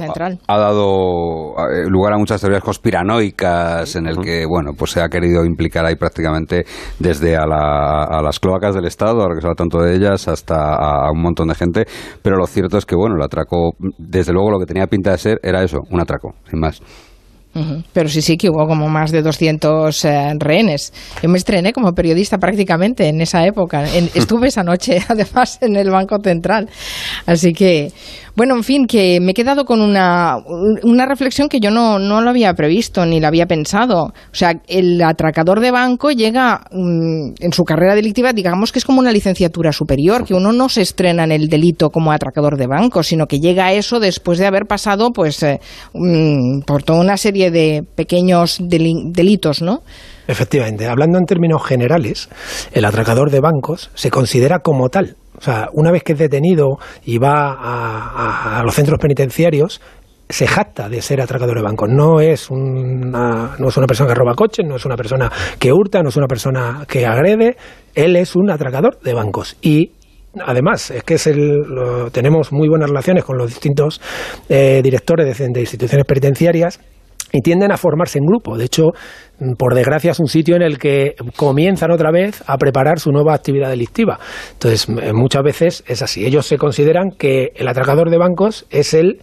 ha 0.48 0.58
dado 0.58 1.56
eh, 1.72 1.88
lugar 1.88 2.12
a 2.14 2.18
muchas 2.18 2.42
teorías 2.42 2.64
conspiranoicas 2.64 3.96
en 3.96 4.08
el 4.08 4.18
que, 4.18 4.46
bueno, 4.46 4.72
pues 4.78 4.92
se 4.92 5.02
ha 5.02 5.08
querido 5.08 5.46
implicar 5.46 5.86
ahí 5.86 5.96
prácticamente 5.96 6.66
desde 7.00 7.38
a, 7.38 7.44
a 7.44 8.22
las 8.22 8.42
cloacas 8.42 8.76
del 8.76 8.88
Estado, 8.88 9.22
ahora 9.22 9.36
que 9.36 9.42
se 9.42 9.48
habla 9.48 9.56
tanto 9.56 9.82
de 9.82 9.96
ellas, 9.96 10.33
hasta 10.34 10.76
a, 10.76 11.12
un 11.12 11.22
montón 11.22 11.48
de 11.48 11.56
gente, 11.56 11.86
pero 12.22 12.38
lo 12.38 12.46
cierto 12.46 12.78
es 12.78 12.86
que, 12.86 12.96
bueno, 12.96 13.16
el 13.16 13.24
atraco, 13.24 13.76
desde 13.98 14.34
luego 14.34 14.52
lo 14.52 14.60
que 14.60 14.66
tenía 14.66 14.88
pinta 14.88 15.12
de 15.12 15.18
ser 15.18 15.40
era 15.44 15.64
eso, 15.64 15.80
un 15.90 16.02
atraco, 16.02 16.36
sin 16.50 16.60
más. 16.60 16.82
Pero 17.94 18.10
sí, 18.10 18.22
sí 18.24 18.36
que 18.36 18.50
hubo 18.50 18.66
como 18.68 18.90
más 18.90 19.12
de 19.12 19.22
200 19.22 20.06
eh, 20.06 20.34
rehenes. 20.40 20.92
Yo 21.22 21.30
me 21.30 21.38
estrené 21.38 21.72
como 21.72 21.94
periodista 21.94 22.40
prácticamente 22.40 23.08
en 23.08 23.22
esa 23.22 23.46
época. 23.46 23.84
estuve 24.16 24.48
esa 24.48 24.64
noche, 24.64 25.00
además, 25.08 25.60
en 25.62 25.76
el 25.76 25.92
Banco 25.92 26.18
Central. 26.24 26.68
Así 27.28 27.54
que, 27.54 27.92
Bueno, 28.36 28.56
en 28.56 28.64
fin, 28.64 28.88
que 28.88 29.20
me 29.22 29.32
he 29.32 29.34
quedado 29.36 29.64
con 29.64 29.80
una, 29.80 30.38
una 30.82 31.06
reflexión 31.06 31.50
que 31.50 31.60
yo 31.60 31.70
no, 31.70 32.00
no 32.00 32.20
lo 32.20 32.32
había 32.32 32.52
previsto 32.56 33.06
ni 33.06 33.20
la 33.20 33.28
había 33.28 33.46
pensado. 33.46 34.06
O 34.06 34.36
sea, 34.36 34.54
el 34.68 35.00
atracador 35.04 35.60
de 35.60 35.70
banco 35.70 36.10
llega 36.10 36.66
mm, 36.72 37.34
en 37.40 37.54
su 37.54 37.64
carrera 37.64 37.94
delictiva, 37.94 38.34
digamos 38.34 38.72
que 38.72 38.80
es 38.80 38.86
como 38.86 39.00
una 39.00 39.12
licenciatura 39.12 39.72
superior, 39.72 40.26
que 40.26 40.34
uno 40.34 40.52
no 40.52 40.68
se 40.68 40.82
estrena 40.82 41.26
en 41.26 41.32
el 41.32 41.48
delito 41.48 41.92
como 41.92 42.12
atracador 42.12 42.58
de 42.58 42.66
banco, 42.66 43.04
sino 43.04 43.28
que 43.28 43.40
llega 43.40 43.68
a 43.68 43.74
eso 43.74 44.00
después 44.00 44.40
de 44.40 44.48
haber 44.48 44.66
pasado 44.66 45.12
pues 45.12 45.44
eh, 45.44 45.60
mm, 45.94 46.62
por 46.62 46.82
toda 46.82 47.02
una 47.02 47.18
serie 47.18 47.52
de 47.52 47.84
pequeños 47.96 48.58
delitos, 48.60 49.62
¿no? 49.62 49.84
Efectivamente, 50.28 50.88
hablando 50.88 51.20
en 51.20 51.26
términos 51.26 51.64
generales, 51.64 52.30
el 52.72 52.86
atracador 52.86 53.30
de 53.30 53.42
bancos 53.42 53.92
se 53.94 54.10
considera 54.10 54.60
como 54.60 54.90
tal. 54.90 55.18
O 55.44 55.46
sea, 55.46 55.68
una 55.74 55.92
vez 55.92 56.04
que 56.04 56.14
es 56.14 56.20
detenido 56.20 56.78
y 57.04 57.18
va 57.18 57.52
a, 57.52 58.64
los 58.64 58.74
centros 58.74 58.98
penitenciarios, 58.98 59.82
se 60.30 60.48
jacta 60.48 60.88
de 60.88 61.02
ser 61.02 61.20
atracador 61.20 61.58
de 61.58 61.62
bancos. 61.62 61.90
No 61.90 62.22
es, 62.22 62.50
una, 62.50 63.58
no 63.60 63.68
es 63.68 63.76
una 63.76 63.86
persona 63.86 64.08
que 64.08 64.16
roba 64.16 64.36
coches, 64.36 64.66
no 64.66 64.78
es 64.78 64.86
una 64.86 64.96
persona 64.96 65.30
que 65.60 65.74
hurta, 65.74 66.02
no 66.02 66.08
es 66.08 66.16
una 66.16 66.28
persona 66.28 66.86
que 66.88 67.06
agrede. 67.06 67.58
Él 67.94 68.16
es 68.16 68.38
un 68.38 68.52
atracador 68.52 69.02
de 69.02 69.14
bancos. 69.14 69.58
Y 69.62 69.92
además 70.46 70.92
es 70.92 71.04
que 71.04 71.16
es 71.16 71.28
el, 71.28 71.66
tenemos 72.14 72.54
muy 72.54 72.70
buenas 72.70 72.88
relaciones 72.88 73.26
con 73.26 73.38
los 73.38 73.50
distintos 73.50 74.00
eh, 74.48 74.80
directores 74.82 75.38
de, 75.38 75.60
instituciones 75.60 76.06
penitenciarias 76.06 76.80
y 77.34 77.42
tienden 77.42 77.72
a 77.72 77.78
formarse 77.78 78.20
en 78.20 78.26
grupo. 78.26 78.58
De 78.58 78.66
hecho, 78.66 78.92
por 79.58 79.74
desgracia 79.74 80.12
es 80.12 80.20
un 80.20 80.28
sitio 80.28 80.56
en 80.56 80.62
el 80.62 80.78
que 80.78 81.16
comienzan 81.36 81.92
otra 81.92 82.12
vez 82.12 82.44
a 82.46 82.58
preparar 82.58 83.00
su 83.00 83.12
nueva 83.12 83.34
actividad 83.34 83.70
delictiva. 83.70 84.20
Entonces, 84.54 84.88
muchas 85.14 85.44
veces 85.44 85.84
es 85.88 86.04
así. 86.04 86.26
Ellos 86.26 86.46
se 86.46 86.58
consideran 86.58 87.10
que 87.18 87.52
el 87.56 87.68
atracador 87.68 88.12
de 88.12 88.20
bancos 88.20 88.68
es 88.70 88.94
el 88.94 89.20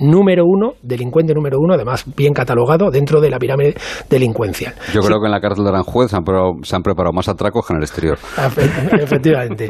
número 0.00 0.44
uno, 0.46 0.72
delincuente 0.82 1.34
número 1.34 1.58
uno, 1.60 1.74
además 1.74 2.04
bien 2.16 2.32
catalogado 2.32 2.90
dentro 2.90 3.20
de 3.20 3.30
la 3.30 3.38
pirámide 3.38 3.74
delincuencial. 4.08 4.74
Yo 4.92 5.00
creo 5.00 5.20
que 5.20 5.26
en 5.26 5.32
la 5.32 5.40
cárcel 5.40 5.64
de 5.64 5.70
Aranjuez 5.70 6.10
se 6.10 6.16
han, 6.16 6.24
preparado, 6.82 7.12
más 7.12 7.28
atracos 7.28 7.66
que 7.66 7.72
en 7.74 7.78
el 7.78 7.82
exterior. 7.84 8.18
Efectivamente. 9.00 9.68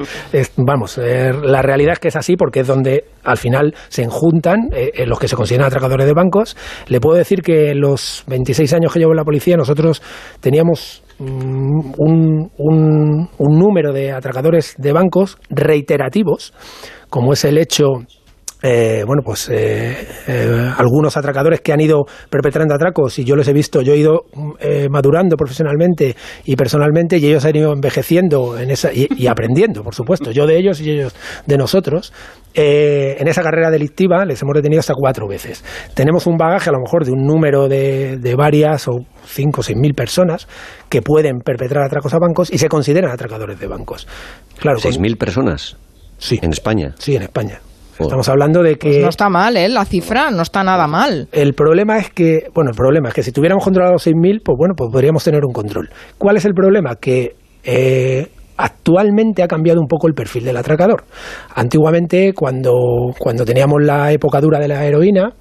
vamos, 0.57 0.99
eh, 0.99 1.33
la 1.43 1.63
realidad 1.63 1.95
es 1.95 1.99
que 1.99 2.09
es 2.09 2.17
así 2.17 2.37
porque 2.37 2.61
es 2.61 2.67
donde 2.67 3.05
al 3.25 3.37
final 3.37 3.75
se 3.89 4.03
enjuntan 4.03 4.69
eh, 4.73 5.05
los 5.07 5.19
que 5.19 5.29
se 5.29 5.37
consideran 5.37 5.67
atracadores 5.67 6.07
de 6.07 6.13
bancos. 6.13 6.57
Le 6.87 7.01
puedo 7.01 7.17
decir 7.17 7.43
que 7.43 7.71
en 7.71 7.81
los 7.81 8.25
26 8.29 8.73
años 8.75 8.93
que 8.93 9.01
llevo 9.01 9.13
en 9.13 9.19
la 9.19 9.25
policía 9.25 9.57
nosotros 9.57 10.03
teníamos 10.41 11.03
mm, 11.19 11.93
un, 11.99 12.51
un, 12.57 13.29
un 13.37 13.59
número 13.59 13.93
de 13.93 14.13
atracadores 14.13 14.75
de 14.79 14.93
bancos 14.93 15.39
reiterativos, 15.51 16.55
como 17.09 17.33
es 17.33 17.45
el 17.45 17.59
hecho 17.59 17.87
eh, 18.63 19.05
bueno, 19.07 19.23
pues 19.25 19.49
eh, 19.49 20.07
eh, 20.27 20.71
algunos 20.77 21.17
atracadores 21.17 21.61
que 21.61 21.73
han 21.73 21.81
ido 21.81 22.05
perpetrando 22.29 22.75
atracos 22.75 23.19
y 23.19 23.25
yo 23.25 23.35
los 23.35 23.49
he 23.49 23.53
visto, 23.53 23.81
yo 23.81 23.95
he 23.95 23.99
ido 23.99 24.25
madurando 24.91 25.37
profesionalmente 25.37 26.15
y 26.45 26.57
personalmente 26.57 27.19
y 27.19 27.27
ellos 27.27 27.45
han 27.45 27.57
ido 27.57 27.73
envejeciendo 27.73 28.59
en 28.59 28.71
esa, 28.71 28.91
y, 28.93 29.27
aprendiendo, 29.27 29.83
por 29.83 29.95
supuesto, 29.95 30.31
yo 30.31 30.47
de 30.47 30.59
ellos 30.59 30.81
y 30.81 30.91
ellos 30.91 31.15
de 31.47 31.57
nosotros. 31.57 32.13
en 32.55 33.29
esa 33.29 33.43
carrera 33.43 33.71
delictiva 33.71 34.25
les 34.25 34.43
hemos 34.43 34.55
detenido 34.55 34.81
hasta 34.81 34.95
cuatro 34.95 35.27
veces. 35.27 35.65
Tenemos 35.95 36.27
un 36.27 36.37
bagaje 36.37 36.71
a 36.71 36.73
lo 36.73 36.81
mejor 36.81 37.05
de 37.05 37.13
un 37.13 37.25
número 37.25 37.69
de, 37.69 38.19
de 38.19 38.35
varias 38.35 38.89
o 38.89 39.05
cinco 39.25 39.61
o 39.61 39.65
seis 39.65 39.79
mil 39.79 39.95
personas 39.95 40.49
que 40.89 41.01
pueden 41.01 41.41
perpetrar 41.41 41.85
atracos 41.85 42.13
a 42.15 42.19
bancos 42.19 42.53
y 42.53 42.59
se 42.59 42.69
consideran 42.69 43.11
atracadores 43.11 43.59
de 43.59 43.67
bancos. 43.67 44.07
Claro, 44.59 44.79
¿Seis 44.79 44.99
mil 44.99 45.17
personas? 45.17 45.77
Sí. 46.19 46.39
¿En 46.43 46.53
España? 46.53 46.95
Sí, 46.99 47.17
en 47.17 47.23
España. 47.23 47.61
Estamos 48.01 48.29
hablando 48.29 48.63
de 48.63 48.77
que... 48.77 48.89
Pues 48.89 49.03
no 49.03 49.09
está 49.09 49.29
mal, 49.29 49.57
¿eh? 49.57 49.69
La 49.69 49.85
cifra 49.85 50.31
no 50.31 50.43
está 50.43 50.65
nada 50.65 50.87
mal. 50.87 51.29
El 51.33 51.55
problema 51.55 51.99
es 51.99 52.11
que, 52.11 52.49
bueno, 52.55 52.71
el 52.71 52.77
problema 52.77 53.09
es 53.09 53.15
que 53.15 53.23
si 53.23 53.33
tuviéramos 53.33 53.65
controlado 53.65 53.97
6.000, 53.97 54.41
pues 54.45 54.57
bueno, 54.57 54.75
pues 54.77 54.91
podríamos 54.91 55.23
tener 55.23 55.45
un 55.45 55.53
control. 55.53 55.91
¿Cuál 56.19 56.37
es 56.37 56.45
el 56.45 56.55
problema? 56.55 56.97
Que 56.97 57.35
eh, 57.65 58.29
actualmente 58.57 59.43
ha 59.43 59.49
cambiado 59.49 59.81
un 59.81 59.87
poco 59.87 60.07
el 60.07 60.15
perfil 60.15 60.45
del 60.45 60.57
atracador. 60.57 61.05
Antiguamente, 61.55 62.33
cuando, 62.35 62.73
cuando 63.19 63.45
teníamos 63.45 63.83
la 63.83 64.13
época 64.13 64.41
dura 64.41 64.59
de 64.59 64.69
la 64.69 64.85
heroína, 64.85 65.35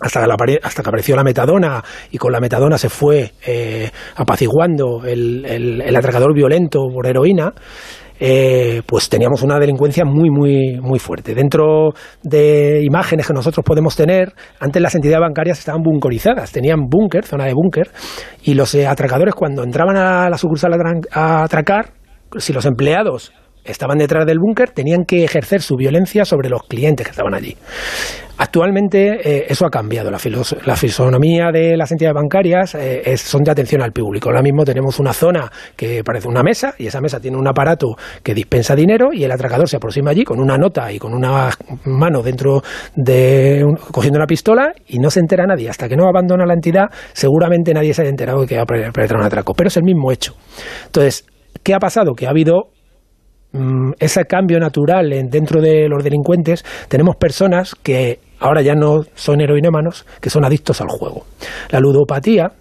hasta, 0.00 0.24
hasta 0.24 0.82
que 0.82 0.88
apareció 0.88 1.16
la 1.16 1.24
metadona 1.24 1.82
y 2.10 2.18
con 2.18 2.32
la 2.32 2.40
metadona 2.40 2.78
se 2.78 2.88
fue 2.88 3.32
eh, 3.44 3.90
apaciguando 4.16 5.04
el, 5.04 5.44
el, 5.44 5.96
atracador 5.96 6.34
violento 6.34 6.80
por 6.92 7.06
heroína, 7.06 7.52
eh, 8.20 8.82
pues 8.86 9.08
teníamos 9.08 9.42
una 9.42 9.58
delincuencia 9.58 10.04
muy, 10.04 10.30
muy, 10.30 10.80
muy 10.80 10.98
fuerte. 10.98 11.34
Dentro 11.34 11.90
de 12.22 12.82
imágenes 12.82 13.26
que 13.26 13.32
nosotros 13.32 13.64
podemos 13.64 13.96
tener, 13.96 14.32
antes 14.60 14.82
las 14.82 14.94
entidades 14.94 15.20
bancarias 15.20 15.58
estaban 15.58 15.82
bunkerizadas, 15.82 16.52
tenían 16.52 16.88
búnker, 16.88 17.24
zona 17.24 17.44
de 17.44 17.54
búnker, 17.54 17.90
y 18.42 18.54
los 18.54 18.74
eh, 18.74 18.86
atracadores 18.86 19.34
cuando 19.34 19.62
entraban 19.62 19.96
a 19.96 20.28
la 20.28 20.38
sucursal 20.38 20.72
a 21.12 21.44
atracar, 21.44 21.92
si 22.38 22.52
los 22.52 22.66
empleados 22.66 23.32
estaban 23.72 23.98
detrás 23.98 24.26
del 24.26 24.38
búnker 24.38 24.70
tenían 24.70 25.04
que 25.04 25.24
ejercer 25.24 25.62
su 25.62 25.76
violencia 25.76 26.24
sobre 26.24 26.48
los 26.48 26.62
clientes 26.62 27.06
que 27.06 27.10
estaban 27.10 27.34
allí. 27.34 27.56
Actualmente 28.40 29.18
eh, 29.24 29.46
eso 29.48 29.66
ha 29.66 29.70
cambiado. 29.70 30.12
La, 30.12 30.18
la, 30.64 30.76
fisonomía 30.76 31.50
de 31.52 31.76
las 31.76 31.90
entidades 31.90 32.14
bancarias 32.14 32.76
eh, 32.76 33.16
son 33.16 33.42
de 33.42 33.50
atención 33.50 33.82
al 33.82 33.90
público. 33.90 34.28
Ahora 34.28 34.42
mismo 34.42 34.64
tenemos 34.64 35.00
una 35.00 35.12
zona 35.12 35.50
que 35.74 36.04
parece 36.04 36.28
una 36.28 36.44
mesa 36.44 36.72
y 36.78 36.86
esa 36.86 37.00
mesa 37.00 37.18
tiene 37.18 37.36
un 37.36 37.48
aparato 37.48 37.96
que 38.22 38.34
dispensa 38.34 38.76
dinero 38.76 39.08
y 39.12 39.24
el 39.24 39.32
atracador 39.32 39.68
se 39.68 39.76
aproxima 39.76 40.12
allí 40.12 40.22
con 40.22 40.38
una 40.38 40.56
nota 40.56 40.92
y 40.92 41.00
con 41.00 41.14
una 41.14 41.50
mano 41.84 42.22
dentro 42.22 42.62
de 42.94 43.64
cogiendo 43.90 44.18
una 44.18 44.26
pistola 44.26 44.72
y 44.86 45.00
no 45.00 45.10
se 45.10 45.18
entera 45.18 45.44
nadie. 45.44 45.68
Hasta 45.68 45.88
que 45.88 45.96
no 45.96 46.06
abandona 46.06 46.46
la 46.46 46.54
entidad, 46.54 46.86
seguramente 47.12 47.74
nadie 47.74 47.92
se 47.92 48.02
haya 48.02 48.10
enterado 48.10 48.42
de 48.42 48.46
que 48.46 48.56
va 48.56 48.62
a 48.62 48.66
perpetrar 48.66 49.18
un 49.18 49.26
atraco. 49.26 49.52
Pero 49.54 49.66
es 49.66 49.76
el 49.76 49.82
mismo 49.82 50.12
hecho. 50.12 50.36
Entonces, 50.86 51.26
¿qué 51.64 51.74
ha 51.74 51.80
pasado? 51.80 52.14
Que 52.14 52.28
ha 52.28 52.30
habido 52.30 52.70
ese 53.98 54.24
cambio 54.24 54.58
natural 54.58 55.10
dentro 55.30 55.60
de 55.60 55.88
los 55.88 56.04
delincuentes, 56.04 56.64
tenemos 56.88 57.16
personas 57.16 57.74
que 57.74 58.20
ahora 58.40 58.62
ya 58.62 58.74
no 58.74 59.02
son 59.14 59.40
heroinómanos, 59.40 60.06
que 60.20 60.30
son 60.30 60.44
adictos 60.44 60.80
al 60.80 60.88
juego. 60.88 61.24
La 61.70 61.80
ludopatía 61.80 62.52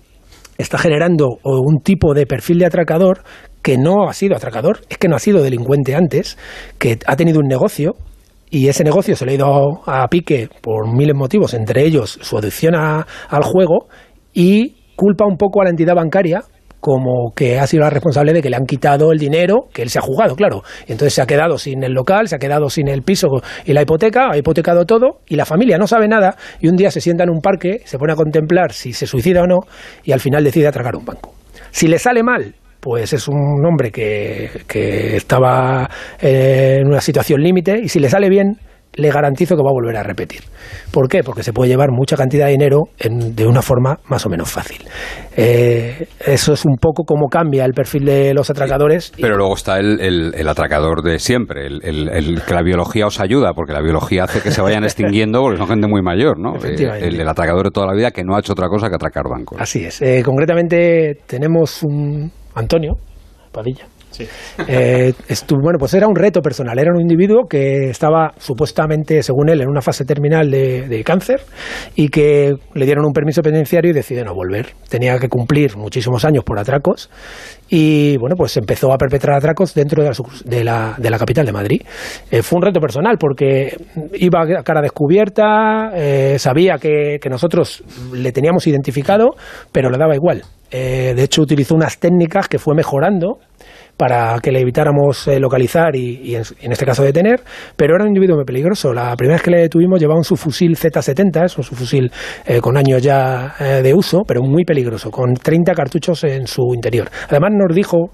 está 0.58 0.78
generando 0.78 1.28
un 1.44 1.82
tipo 1.84 2.14
de 2.14 2.26
perfil 2.26 2.60
de 2.60 2.66
atracador 2.66 3.24
que 3.62 3.78
no 3.78 4.08
ha 4.08 4.14
sido 4.14 4.36
atracador, 4.36 4.80
es 4.90 4.98
que 4.98 5.08
no 5.08 5.16
ha 5.16 5.20
sido 5.20 5.44
delincuente 5.44 5.94
antes, 5.94 6.38
que 6.80 6.98
ha 7.06 7.16
tenido 7.16 7.40
un 7.40 7.48
negocio 7.48 7.96
y 8.50 8.70
ese 8.70 8.86
negocio 8.86 9.16
se 9.16 9.26
le 9.26 9.34
ha 9.34 9.36
ido 9.36 9.82
a 9.86 10.08
pique 10.08 10.48
por 10.62 10.88
miles 10.88 11.14
de 11.14 11.20
motivos, 11.20 11.54
entre 11.54 11.84
ellos 11.84 12.18
su 12.22 12.38
adicción 12.38 12.76
al 12.76 13.44
juego 13.44 13.88
y 14.34 14.78
culpa 14.96 15.26
un 15.28 15.38
poco 15.38 15.62
a 15.62 15.66
la 15.66 15.70
entidad 15.70 15.96
bancaria 15.96 16.44
como 16.80 17.34
que 17.36 17.60
ha 17.60 17.68
sido 17.68 17.84
la 17.84 17.90
responsable 17.90 18.34
de 18.34 18.42
que 18.42 18.50
le 18.50 18.56
han 18.56 18.66
quitado 18.66 19.12
el 19.12 19.18
dinero 19.18 19.68
que 19.74 19.82
él 19.82 19.90
se 19.90 20.00
ha 20.00 20.02
jugado, 20.02 20.36
claro. 20.36 20.64
Entonces 20.82 21.14
se 21.14 21.22
ha 21.22 21.26
quedado 21.26 21.58
sin 21.58 21.84
el 21.84 21.94
local, 21.94 22.28
se 22.28 22.36
ha 22.36 22.40
quedado 22.40 22.70
sin 22.70 22.88
el 22.88 23.02
piso 23.02 23.28
y 23.66 23.74
la 23.74 23.82
hipoteca, 23.82 24.30
ha 24.32 24.38
hipotecado 24.38 24.86
todo 24.86 25.20
y 25.28 25.36
la 25.36 25.46
familia 25.46 25.78
no 25.78 25.88
sabe 25.88 26.08
nada 26.08 26.36
y 26.60 26.68
un 26.68 26.76
día 26.76 26.92
se 26.92 27.02
sienta 27.02 27.24
en 27.24 27.30
un 27.30 27.42
parque, 27.42 27.82
se 27.86 27.98
pone 27.98 28.14
a 28.14 28.16
contemplar 28.16 28.72
si 28.72 28.94
se 28.94 29.08
suicida 29.08 29.42
o 29.42 29.48
no 29.48 29.60
y 30.04 30.12
al 30.12 30.20
final 30.20 30.44
decide 30.44 30.68
atracar 30.68 30.96
un 30.96 31.06
banco. 31.06 31.34
Si 31.72 31.88
le 31.88 32.00
sale 32.00 32.24
mal, 32.24 32.56
pues 32.80 33.12
es 33.14 33.28
un 33.28 33.66
hombre 33.66 33.92
que, 33.92 34.62
que 34.68 35.18
estaba 35.18 35.90
en 36.20 36.88
una 36.88 37.02
situación 37.02 37.42
límite 37.42 37.80
y 37.84 37.90
si 37.90 38.00
le 38.00 38.10
sale 38.10 38.30
bien, 38.30 38.58
le 38.98 39.12
garantizo 39.12 39.56
que 39.56 39.64
va 39.64 39.70
a 39.70 39.74
volver 39.74 39.96
a 39.96 40.04
repetir. 40.04 40.42
¿Por 40.92 41.08
qué? 41.08 41.24
Porque 41.24 41.44
se 41.44 41.54
puede 41.54 41.70
llevar 41.70 41.90
mucha 41.92 42.18
cantidad 42.18 42.48
de 42.48 42.52
dinero 42.52 42.84
de 43.00 43.46
una 43.46 43.62
forma 43.62 44.00
más 44.10 44.26
o 44.26 44.30
menos 44.30 44.50
fácil. 44.50 44.84
Eh, 45.36 46.08
eso 46.26 46.54
es 46.54 46.66
un 46.66 46.78
poco 46.78 47.04
como 47.04 47.28
cambia 47.28 47.64
el 47.64 47.74
perfil 47.74 48.06
de 48.06 48.34
los 48.34 48.50
atracadores. 48.50 49.14
Pero 49.20 49.38
luego 49.38 49.54
está 49.54 49.78
el, 49.78 50.48
atracador 50.48 51.04
de 51.04 51.20
siempre, 51.20 51.68
el, 51.68 52.42
que 52.46 52.54
la 52.54 52.64
biología 52.64 53.06
os 53.06 53.20
ayuda, 53.20 53.54
porque 53.54 53.74
la 53.74 53.82
biología 53.82 54.24
hace 54.24 54.42
que 54.42 54.52
se 54.52 54.62
vayan 54.62 54.84
extinguiendo 54.84 55.42
porque 55.42 55.58
son 55.58 55.68
gente 55.68 55.88
muy 55.88 56.02
mayor, 56.02 56.40
¿no? 56.40 56.56
El, 56.56 57.28
atracador 57.28 57.66
de 57.66 57.72
toda 57.72 57.88
la 57.88 57.94
vida 57.94 58.12
que 58.12 58.24
no 58.24 58.36
ha 58.36 58.40
hecho 58.40 58.54
otra 58.54 58.68
cosa 58.68 58.90
que 58.90 58.96
atracar 58.96 59.26
bancos. 59.30 59.60
Así 59.62 59.86
es. 59.86 60.02
Eh, 60.02 60.24
concretamente 60.26 61.20
tenemos 61.28 61.84
un 61.84 62.32
Antonio 62.56 62.96
Padilla 63.52 63.88
eh, 64.68 65.14
bueno, 65.62 65.78
pues 65.80 65.94
era 65.94 66.08
un 66.08 66.16
reto 66.16 66.42
personal. 66.42 66.78
Era 66.80 66.92
un 66.94 67.02
individuo 67.02 67.48
que 67.48 67.90
estaba 67.90 68.34
supuestamente, 68.38 69.22
según 69.24 69.50
él, 69.50 69.62
en 69.62 69.70
una 69.70 69.82
fase 69.82 70.06
terminal 70.06 70.50
de, 70.50 71.04
cáncer 71.06 71.42
y 71.96 72.10
que 72.10 72.54
le 72.74 72.86
dieron 72.86 73.06
un 73.06 73.14
permiso 73.14 73.42
penitenciario 73.42 73.92
y 73.92 73.94
decide 73.94 74.24
no 74.24 74.34
volver. 74.34 74.68
Tenía 74.90 75.18
que 75.20 75.30
cumplir 75.30 75.78
muchísimos 75.78 76.26
años 76.26 76.44
por 76.44 76.60
atracos 76.60 77.10
y 77.70 78.18
bueno, 78.18 78.36
pues 78.36 78.58
empezó 78.58 78.92
a 78.92 78.98
perpetrar 78.98 79.38
atracos 79.38 79.74
dentro 79.74 80.04
de 80.04 80.64
la, 80.64 80.96
de 80.98 81.10
la, 81.10 81.18
capital 81.18 81.46
de 81.46 81.52
Madrid. 81.52 81.82
Eh, 82.32 82.42
fue 82.42 82.58
un 82.58 82.64
reto 82.64 82.80
personal 82.80 83.18
porque 83.18 83.78
iba 84.14 84.42
a 84.42 84.64
cara 84.64 84.82
descubierta, 84.82 85.92
eh, 85.94 86.38
sabía 86.40 86.78
que, 86.78 87.20
que 87.22 87.30
nosotros 87.30 87.84
le 88.14 88.32
teníamos 88.32 88.68
identificado, 88.68 89.36
pero 89.72 89.90
le 89.90 89.98
daba 89.98 90.16
igual 90.16 90.44
Eh, 90.70 91.14
de 91.16 91.24
hecho, 91.24 91.42
utilizó 91.42 91.76
unas 91.76 91.98
técnicas 91.98 92.50
que 92.50 92.60
fue 92.60 92.76
mejorando 92.76 93.40
para 93.98 94.40
que 94.40 94.52
le 94.52 94.62
evitáramos 94.62 95.28
eh, 95.28 95.40
localizar 95.40 95.96
y, 95.96 96.36
en, 96.36 96.72
este 96.72 96.86
caso 96.86 97.04
detener, 97.04 97.42
pero 97.76 97.96
era 97.96 98.04
un 98.04 98.10
individuo 98.10 98.38
muy 98.38 98.46
peligroso. 98.46 98.94
La 98.94 99.16
primera 99.16 99.36
vez 99.36 99.44
que 99.44 99.52
le 99.52 99.62
detuvimos 99.62 100.00
llevaba 100.00 100.20
un 100.20 100.24
subfusil 100.24 100.78
Z70, 100.78 101.46
es 101.46 101.58
un 101.58 101.64
subfusil 101.64 102.12
eh, 102.46 102.62
con 102.62 102.78
años 102.78 103.02
ya 103.02 103.56
de 103.58 103.94
uso, 103.94 104.24
pero 104.26 104.42
muy 104.42 104.64
peligroso, 104.64 105.10
con 105.10 105.34
30 105.34 105.74
cartuchos 105.74 106.24
en 106.24 106.48
su 106.48 106.74
interior. 106.74 107.10
Además 107.30 107.52
nos 107.54 107.76
dijo 107.76 108.12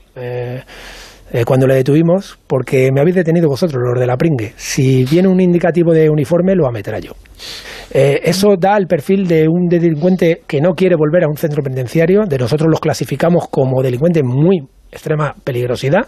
eh, 1.33 1.43
cuando 1.45 1.65
le 1.65 1.73
detuvimos, 1.73 2.37
porque 2.45 2.91
me 2.93 3.01
habéis 3.01 3.15
detenido 3.15 3.49
vosotros, 3.49 3.81
los 3.83 3.99
de 3.99 4.05
la 4.05 4.15
pringue. 4.15 4.53
Si 4.55 5.03
viene 5.03 5.27
un 5.27 5.41
indicativo 5.41 5.91
de 5.91 6.07
uniforme, 6.07 6.53
lo 6.53 6.67
ameterá 6.67 6.99
yo. 6.99 7.13
Eh, 7.91 8.21
eso 8.23 8.55
da 8.55 8.77
el 8.77 8.85
perfil 8.85 9.27
de 9.27 9.47
un 9.47 9.67
delincuente 9.67 10.43
que 10.45 10.61
no 10.61 10.75
quiere 10.75 10.95
volver 10.95 11.23
a 11.23 11.27
un 11.27 11.35
centro 11.35 11.63
penitenciario. 11.63 12.25
De 12.27 12.37
nosotros 12.37 12.69
los 12.69 12.79
clasificamos 12.79 13.47
como 13.49 13.81
delincuentes 13.81 14.23
muy 14.23 14.61
extrema 14.93 15.33
peligrosidad 15.43 16.07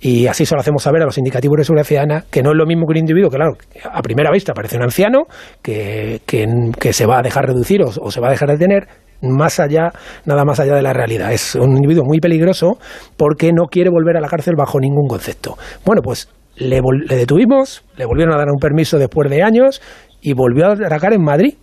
y 0.00 0.26
así 0.26 0.44
solo 0.44 0.60
hacemos 0.60 0.82
saber 0.82 1.02
a 1.02 1.04
los 1.04 1.16
indicativos 1.18 1.56
de 1.56 1.64
seguridad 1.64 1.86
ciudadana 1.86 2.24
que 2.30 2.42
no 2.42 2.50
es 2.50 2.56
lo 2.56 2.66
mismo 2.66 2.84
que 2.86 2.92
un 2.92 2.98
individuo 2.98 3.30
que, 3.30 3.36
claro, 3.36 3.56
a 3.90 4.02
primera 4.02 4.30
vista 4.30 4.52
parece 4.52 4.76
un 4.76 4.82
anciano 4.82 5.26
que, 5.62 6.20
que, 6.26 6.92
se 6.92 7.06
va 7.06 7.20
a 7.20 7.22
dejar 7.22 7.46
reducir 7.46 7.80
o, 7.82 8.10
se 8.10 8.20
va 8.20 8.28
a 8.28 8.30
dejar 8.30 8.50
de 8.50 8.58
tener, 8.58 8.88
más 9.30 9.60
allá, 9.60 9.90
nada 10.24 10.44
más 10.44 10.60
allá 10.60 10.74
de 10.74 10.82
la 10.82 10.92
realidad. 10.92 11.32
Es 11.32 11.54
un 11.54 11.76
individuo 11.76 12.04
muy 12.04 12.20
peligroso 12.20 12.78
porque 13.16 13.52
no 13.52 13.66
quiere 13.66 13.90
volver 13.90 14.16
a 14.16 14.20
la 14.20 14.28
cárcel 14.28 14.54
bajo 14.56 14.80
ningún 14.80 15.06
concepto. 15.06 15.56
Bueno, 15.84 16.02
pues 16.02 16.28
le, 16.56 16.80
detuvimos, 17.08 17.84
le 17.96 18.06
volvieron 18.06 18.34
a 18.34 18.38
dar 18.38 18.48
un 18.48 18.58
permiso 18.58 18.98
después 18.98 19.30
de 19.30 19.42
años 19.42 19.82
y 20.20 20.32
volvió 20.32 20.66
a 20.66 20.72
atracar 20.72 21.12
en 21.12 21.22
Madrid 21.22 21.54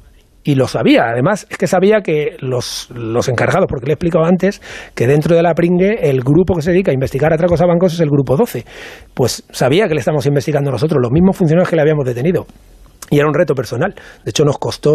y 0.43 0.55
lo 0.55 0.67
sabía. 0.67 1.05
Además, 1.11 1.45
es 1.49 1.57
que 1.57 1.67
sabía 1.67 2.01
que 2.01 2.37
los, 2.39 2.89
los, 2.91 3.29
encargados, 3.29 3.67
porque 3.69 3.85
le 3.85 3.91
he 3.91 3.93
explicado 3.93 4.25
antes 4.25 4.61
que 4.95 5.07
dentro 5.07 5.35
de 5.35 5.43
la 5.43 5.53
Pringue 5.53 6.09
el 6.09 6.21
grupo 6.21 6.55
que 6.55 6.61
se 6.61 6.71
dedica 6.71 6.91
a 6.91 6.93
investigar 6.93 7.31
atracos 7.33 7.61
a 7.61 7.65
bancos 7.65 7.93
es 7.93 7.99
el 7.99 8.09
grupo 8.09 8.35
12. 8.35 8.65
Pues 9.13 9.43
sabía 9.51 9.87
que 9.87 9.93
le 9.93 9.99
estamos 9.99 10.25
investigando 10.25 10.71
nosotros, 10.71 10.99
los 11.01 11.11
mismos 11.11 11.37
funcionarios 11.37 11.69
que 11.69 11.75
le 11.75 11.83
habíamos 11.83 12.05
detenido. 12.05 12.45
Y 13.09 13.19
era 13.19 13.27
un 13.27 13.33
reto 13.33 13.53
personal. 13.53 13.93
De 14.23 14.29
hecho, 14.29 14.45
nos 14.45 14.57
costó 14.57 14.93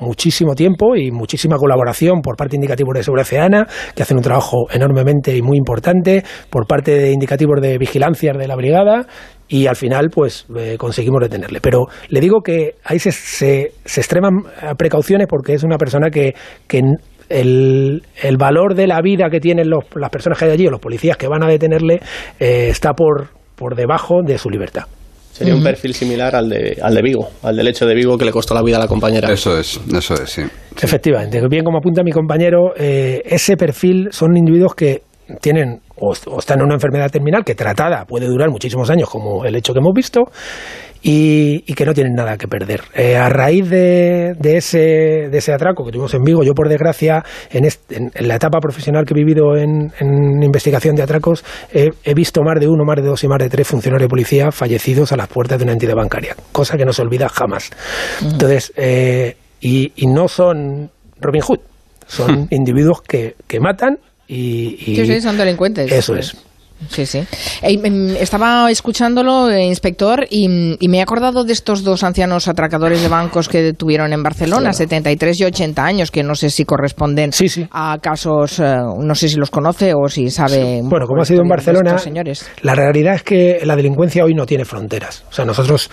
muchísimo 0.00 0.54
tiempo 0.54 0.96
y 0.96 1.10
muchísima 1.10 1.56
colaboración 1.56 2.20
por 2.20 2.36
parte 2.36 2.52
de 2.52 2.56
Indicativos 2.56 2.94
de 2.94 3.02
Seguridad 3.02 3.66
que 3.94 4.02
hacen 4.02 4.18
un 4.18 4.22
trabajo 4.22 4.66
enormemente 4.70 5.34
y 5.34 5.40
muy 5.40 5.56
importante, 5.56 6.24
por 6.50 6.66
parte 6.66 6.90
de 6.90 7.12
Indicativos 7.12 7.60
de 7.62 7.78
Vigilancia 7.78 8.32
de 8.32 8.48
la 8.48 8.56
Brigada, 8.56 9.06
y 9.48 9.66
al 9.66 9.76
final, 9.76 10.10
pues 10.10 10.46
eh, 10.56 10.76
conseguimos 10.78 11.20
detenerle. 11.22 11.60
Pero 11.60 11.86
le 12.08 12.20
digo 12.20 12.40
que 12.40 12.74
ahí 12.84 12.98
se, 12.98 13.12
se, 13.12 13.72
extreman 13.84 14.42
precauciones 14.76 15.26
porque 15.28 15.54
es 15.54 15.62
una 15.62 15.76
persona 15.76 16.10
que, 16.10 16.34
que 16.66 16.82
el, 17.28 18.02
el, 18.22 18.36
valor 18.36 18.74
de 18.74 18.86
la 18.86 19.00
vida 19.00 19.28
que 19.30 19.40
tienen 19.40 19.68
las 19.68 20.10
personas 20.10 20.38
que 20.38 20.46
hay 20.46 20.50
allí 20.52 20.66
o 20.66 20.70
los 20.70 20.80
policías 20.80 21.16
que 21.16 21.28
van 21.28 21.42
a 21.42 21.48
detenerle 21.48 22.00
eh, 22.38 22.68
está 22.68 22.92
por, 22.92 23.28
por 23.54 23.74
debajo 23.74 24.22
de 24.24 24.38
su 24.38 24.50
libertad. 24.50 24.84
Sería 25.34 25.56
un 25.56 25.64
perfil 25.64 25.94
similar 25.94 26.36
al 26.36 26.48
de, 26.48 26.78
al 26.80 26.94
de 26.94 27.02
Vigo, 27.02 27.28
al 27.42 27.56
del 27.56 27.66
hecho 27.66 27.86
de 27.86 27.94
Vigo 27.96 28.16
que 28.16 28.24
le 28.24 28.30
costó 28.30 28.54
la 28.54 28.62
vida 28.62 28.76
a 28.76 28.78
la 28.78 28.86
compañera. 28.86 29.32
Eso 29.32 29.58
es, 29.58 29.80
eso 29.92 30.14
es, 30.14 30.30
sí. 30.30 30.42
Efectivamente, 30.80 31.40
bien 31.50 31.64
como 31.64 31.78
apunta 31.78 32.04
mi 32.04 32.12
compañero, 32.12 32.72
eh, 32.76 33.20
ese 33.24 33.56
perfil 33.56 34.10
son 34.12 34.36
individuos 34.36 34.76
que 34.76 35.02
tienen 35.40 35.80
o, 35.96 36.12
están 36.12 36.58
en 36.60 36.66
una 36.66 36.74
enfermedad 36.74 37.10
terminal 37.10 37.44
que 37.44 37.54
tratada 37.54 38.04
puede 38.04 38.26
durar 38.26 38.50
muchísimos 38.50 38.90
años, 38.90 39.08
como 39.08 39.44
el 39.44 39.54
hecho 39.56 39.72
que 39.72 39.78
hemos 39.78 39.94
visto, 39.94 40.24
y, 41.06 41.60
que 41.74 41.84
no 41.84 41.92
tienen 41.92 42.14
nada 42.14 42.38
que 42.38 42.48
perder. 42.48 42.80
Eh, 42.94 43.16
a 43.16 43.28
raíz 43.28 43.68
de, 43.68 44.34
ese, 44.42 45.28
de 45.30 45.38
ese 45.38 45.52
atraco 45.52 45.84
que 45.84 45.92
tuvimos 45.92 46.14
en 46.14 46.22
Vigo, 46.22 46.42
yo 46.42 46.54
por 46.54 46.68
desgracia, 46.68 47.22
en, 47.50 47.68
en, 47.90 48.10
la 48.26 48.36
etapa 48.36 48.58
profesional 48.58 49.04
que 49.04 49.12
he 49.12 49.16
vivido 49.16 49.54
en, 49.56 49.92
investigación 50.42 50.94
de 50.96 51.02
atracos, 51.02 51.44
he 51.72 52.14
visto 52.14 52.42
más 52.42 52.58
de 52.58 52.68
uno, 52.68 52.84
más 52.84 52.96
de 52.96 53.02
dos 53.02 53.22
y 53.22 53.28
más 53.28 53.38
de 53.38 53.50
tres 53.50 53.68
funcionarios 53.68 54.06
de 54.06 54.08
policía 54.08 54.50
fallecidos 54.50 55.12
a 55.12 55.16
las 55.16 55.28
puertas 55.28 55.58
de 55.58 55.64
una 55.64 55.72
entidad 55.72 55.94
bancaria, 55.94 56.36
cosa 56.52 56.78
que 56.78 56.86
no 56.86 56.92
se 56.92 57.02
olvida 57.02 57.28
jamás. 57.28 57.70
Entonces, 58.22 58.72
eh, 58.76 59.36
y, 59.60 59.92
no 60.06 60.28
son 60.28 60.90
Robin 61.20 61.42
Hood, 61.42 61.60
son 62.06 62.48
individuos 62.50 63.02
que, 63.02 63.34
que 63.46 63.60
matan 63.60 63.98
y, 64.28 64.78
y, 64.86 64.96
sí, 64.96 65.06
sí, 65.06 65.20
son 65.20 65.36
delincuentes. 65.36 65.90
Eso 65.90 66.16
es. 66.16 66.36
Sí, 66.90 67.06
sí. 67.06 67.24
Em, 67.62 68.16
estaba 68.16 68.70
escuchándolo, 68.70 69.50
eh, 69.50 69.64
inspector, 69.64 70.26
y, 70.28 70.48
me 70.48 70.98
he 70.98 71.02
acordado 71.02 71.44
de 71.44 71.52
estos 71.52 71.82
dos 71.82 72.04
ancianos 72.04 72.46
atracadores 72.46 73.00
de 73.00 73.08
bancos 73.08 73.48
que 73.48 73.62
detuvieron 73.62 74.12
en 74.12 74.22
Barcelona, 74.22 74.72
73 74.72 75.40
y 75.40 75.44
80 75.44 75.84
años, 75.84 76.10
que 76.10 76.22
no 76.22 76.34
sé 76.34 76.50
si 76.50 76.64
corresponden 76.64 77.30
a 77.70 77.98
casos, 78.00 78.58
eh, 78.60 78.76
no 78.98 79.14
sé 79.14 79.28
si 79.28 79.36
los 79.36 79.50
conoce 79.50 79.92
o 79.94 80.08
si 80.08 80.30
sabe. 80.30 80.80
Bueno, 80.82 81.06
como 81.06 81.22
ha 81.22 81.24
sido 81.24 81.42
en 81.42 81.48
Barcelona, 81.48 81.98
señores. 81.98 82.48
la 82.62 82.74
realidad 82.74 83.14
es 83.14 83.22
que 83.22 83.60
la 83.64 83.76
delincuencia 83.76 84.24
hoy 84.24 84.34
no 84.34 84.46
tiene 84.46 84.64
fronteras. 84.64 85.24
O 85.30 85.32
sea, 85.32 85.44
nosotros 85.44 85.90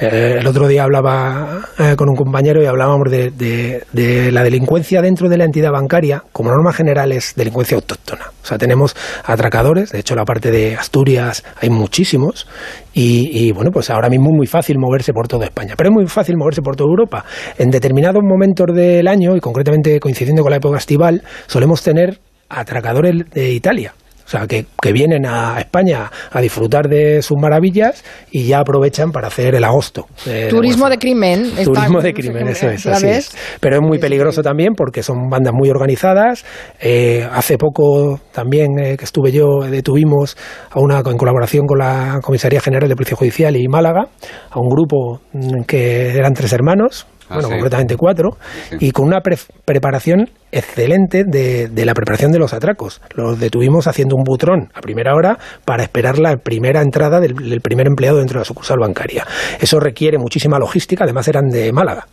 eh, 0.00 0.36
el 0.38 0.46
otro 0.46 0.68
día 0.68 0.84
hablaba 0.84 1.68
con 1.96 2.08
un 2.08 2.16
compañero 2.16 2.62
y 2.62 2.66
hablábamos 2.66 3.10
de, 3.10 3.30
de 3.30 4.32
la 4.32 4.42
delincuencia 4.42 5.02
dentro 5.02 5.28
de 5.28 5.36
la 5.36 5.44
entidad 5.44 5.72
bancaria, 5.72 6.22
como 6.32 6.50
norma 6.50 6.72
general 6.72 7.12
es 7.12 7.34
delincuencia 7.34 7.76
autóctona. 7.76 8.30
O 8.42 8.46
sea, 8.46 8.58
tenemos 8.58 8.96
atracadores, 9.24 9.90
de 9.90 9.98
hecho 9.98 10.14
la 10.14 10.24
parte 10.28 10.50
de 10.50 10.76
Asturias 10.76 11.42
hay 11.58 11.70
muchísimos 11.70 12.46
y, 12.92 13.50
bueno, 13.52 13.70
pues 13.72 13.88
ahora 13.88 14.10
mismo 14.10 14.28
es 14.30 14.36
muy 14.36 14.46
fácil 14.46 14.76
moverse 14.78 15.14
por 15.14 15.26
toda 15.26 15.46
España, 15.46 15.72
pero 15.74 15.88
es 15.88 15.94
muy 15.94 16.06
fácil 16.06 16.36
moverse 16.36 16.60
por 16.60 16.76
toda 16.76 16.90
Europa. 16.90 17.24
En 17.56 17.70
determinados 17.70 18.22
momentos 18.22 18.66
del 18.74 19.08
año 19.08 19.36
y 19.36 19.40
concretamente 19.40 19.98
coincidiendo 20.00 20.42
con 20.42 20.50
la 20.50 20.58
época 20.58 20.76
estival, 20.76 21.22
solemos 21.46 21.82
tener 21.82 22.18
atracadores 22.50 23.30
de 23.32 23.52
Italia. 23.52 23.94
O 24.28 24.30
sea, 24.30 24.46
que, 24.46 24.66
vienen 24.92 25.24
a 25.24 25.58
España 25.58 26.10
a 26.30 26.40
disfrutar 26.42 26.86
de 26.86 27.22
sus 27.22 27.38
maravillas 27.40 28.04
y 28.30 28.44
ya 28.44 28.58
aprovechan 28.58 29.10
para 29.10 29.28
hacer 29.28 29.54
el 29.54 29.64
agosto. 29.64 30.06
Turismo 30.50 30.90
de 30.90 30.98
crimen. 30.98 31.50
Turismo 31.64 32.02
de 32.02 32.12
crimen, 32.12 32.48
eso 32.48 32.68
es, 32.68 32.86
así 32.86 33.06
es. 33.06 33.34
Pero 33.58 33.76
es 33.76 33.82
muy 33.82 33.98
peligroso 33.98 34.42
también 34.42 34.74
porque 34.74 35.02
son 35.02 35.30
bandas 35.30 35.54
muy 35.54 35.70
organizadas. 35.70 36.44
Eh, 36.78 37.26
hace 37.32 37.56
poco 37.56 38.20
también 38.30 38.78
eh, 38.78 38.98
que 38.98 39.06
estuve 39.06 39.32
yo, 39.32 39.60
detuvimos 39.62 40.36
a 40.72 40.78
una, 40.78 40.98
en 40.98 41.16
colaboración 41.16 41.66
con 41.66 41.78
la 41.78 42.20
Comisaría 42.22 42.60
General 42.60 42.86
de 42.86 42.96
Policía 42.96 43.16
Judicial 43.16 43.56
y 43.56 43.66
Málaga, 43.66 44.08
a 44.50 44.60
un 44.60 44.68
grupo 44.68 45.22
mm, 45.32 45.62
que 45.66 46.10
eran 46.10 46.34
tres 46.34 46.52
hermanos, 46.52 47.06
Ah, 47.28 47.34
bueno, 47.34 47.50
concretamente 47.50 47.96
cuatro, 47.96 48.38
y 48.80 48.90
con 48.90 49.06
una 49.06 49.20
preparación 49.20 50.30
excelente 50.52 51.24
de, 51.26 51.68
de, 51.68 51.84
la 51.84 51.94
preparación 51.94 52.32
de 52.32 52.38
los 52.38 52.52
atracos. 52.52 53.00
Los 53.14 53.38
detuvimos 53.38 53.86
haciendo 53.86 54.16
un 54.16 54.24
butrón 54.24 54.70
a 54.74 54.80
primera 54.80 55.14
hora 55.14 55.38
para 55.64 55.82
esperar 55.82 56.18
la 56.18 56.36
primera 56.36 56.82
entrada 56.82 57.20
del, 57.20 57.34
del 57.34 57.60
primer 57.60 57.86
empleado 57.86 58.18
dentro 58.18 58.38
de 58.38 58.40
la 58.40 58.44
sucursal 58.44 58.78
bancaria. 58.80 59.26
Eso 59.60 59.80
requiere 59.80 60.18
muchísima 60.18 60.58
logística, 60.58 61.04
además 61.04 61.28
eran 61.28 61.48
de 61.48 61.72
Málaga 61.72 62.06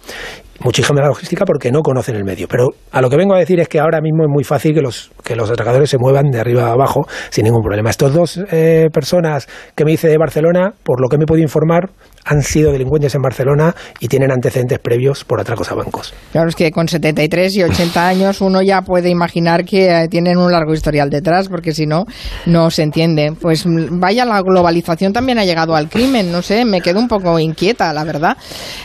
muchísima 0.60 1.02
logística 1.02 1.46
porque 1.46 1.72
no 1.72 1.82
conocen 1.82 2.16
el 2.16 2.24
medio. 2.24 2.48
Pero 2.48 2.70
a 2.92 3.02
lo 3.02 3.10
que 3.10 3.18
vengo 3.18 3.36
a 3.36 3.40
decir 3.40 3.60
es 3.60 3.68
que 3.68 3.80
ahora 3.80 4.02
mismo 4.02 4.24
es 4.24 4.30
muy 4.30 4.44
fácil 4.44 4.74
que 4.74 4.82
los, 4.82 5.12
que 5.24 5.36
los 5.36 5.50
atracadores 5.50 5.90
se 5.90 5.98
muevan 5.98 6.30
de 6.32 6.40
arriba 6.40 6.68
a 6.68 6.72
abajo 6.72 7.08
sin 7.30 7.46
ningún 7.46 7.62
problema. 7.62 7.90
Estos 7.90 8.14
dos 8.14 8.40
eh, 8.52 8.88
personas 8.92 9.48
que 9.76 9.86
me 9.86 9.94
hice 9.94 10.08
de 10.08 10.18
Barcelona, 10.18 10.74
por 10.84 11.02
lo 11.02 11.10
que 11.10 11.18
me 11.18 11.24
he 11.24 11.28
podido 11.28 11.44
informar, 11.44 11.90
han 12.26 12.42
sido 12.42 12.72
delincuentes 12.72 13.14
en 13.16 13.22
Barcelona 13.22 13.76
y 14.00 14.08
tienen 14.08 14.32
antecedentes 14.32 14.80
previos 14.80 15.24
por 15.24 15.40
atracos 15.40 15.72
a 15.72 15.76
bancos. 15.76 16.14
Claro, 16.32 16.50
es 16.50 16.56
que 16.56 16.72
con 16.72 16.88
73 16.88 17.56
y 17.56 17.64
80 17.64 18.08
años 18.08 18.25
uno 18.42 18.62
ya 18.62 18.82
puede 18.82 19.10
imaginar 19.10 19.66
que 19.66 19.88
eh, 19.90 20.08
tienen 20.08 20.38
un 20.38 20.52
largo 20.52 20.74
historial 20.74 21.10
detrás, 21.10 21.50
porque 21.50 21.74
si 21.74 21.86
no, 21.86 22.06
no 22.46 22.70
se 22.70 22.84
entiende. 22.84 23.34
Pues 23.40 23.66
mm, 23.66 24.00
vaya, 24.00 24.26
la 24.26 24.42
globalización 24.42 25.14
también 25.14 25.40
ha 25.40 25.46
llegado 25.46 25.76
al 25.76 25.90
crimen, 25.90 26.32
no 26.32 26.42
sé, 26.42 26.66
me 26.66 26.82
quedo 26.82 27.00
un 27.00 27.08
poco 27.08 27.40
inquieta, 27.40 27.92
la 27.94 28.04
verdad. 28.04 28.38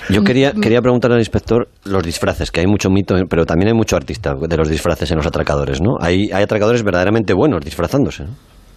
Yo 0.08 0.22
quería, 0.22 0.52
mm, 0.52 0.60
quería 0.60 0.80
preguntarle 0.80 1.16
al 1.16 1.20
inspector 1.20 1.68
los 1.84 2.02
disfraces, 2.02 2.50
que 2.50 2.60
hay 2.60 2.66
mucho 2.66 2.90
mito, 2.90 3.14
pero 3.28 3.46
también 3.46 3.68
hay 3.68 3.74
mucho 3.74 3.96
artista 3.96 4.34
de 4.34 4.56
los 4.56 4.68
disfraces 4.68 5.10
en 5.10 5.16
los 5.16 5.26
atracadores, 5.26 5.80
¿no? 5.80 5.96
Hay, 6.00 6.30
hay 6.32 6.42
atracadores 6.42 6.82
verdaderamente 6.82 7.32
buenos 7.32 7.64
disfrazándose. 7.64 8.24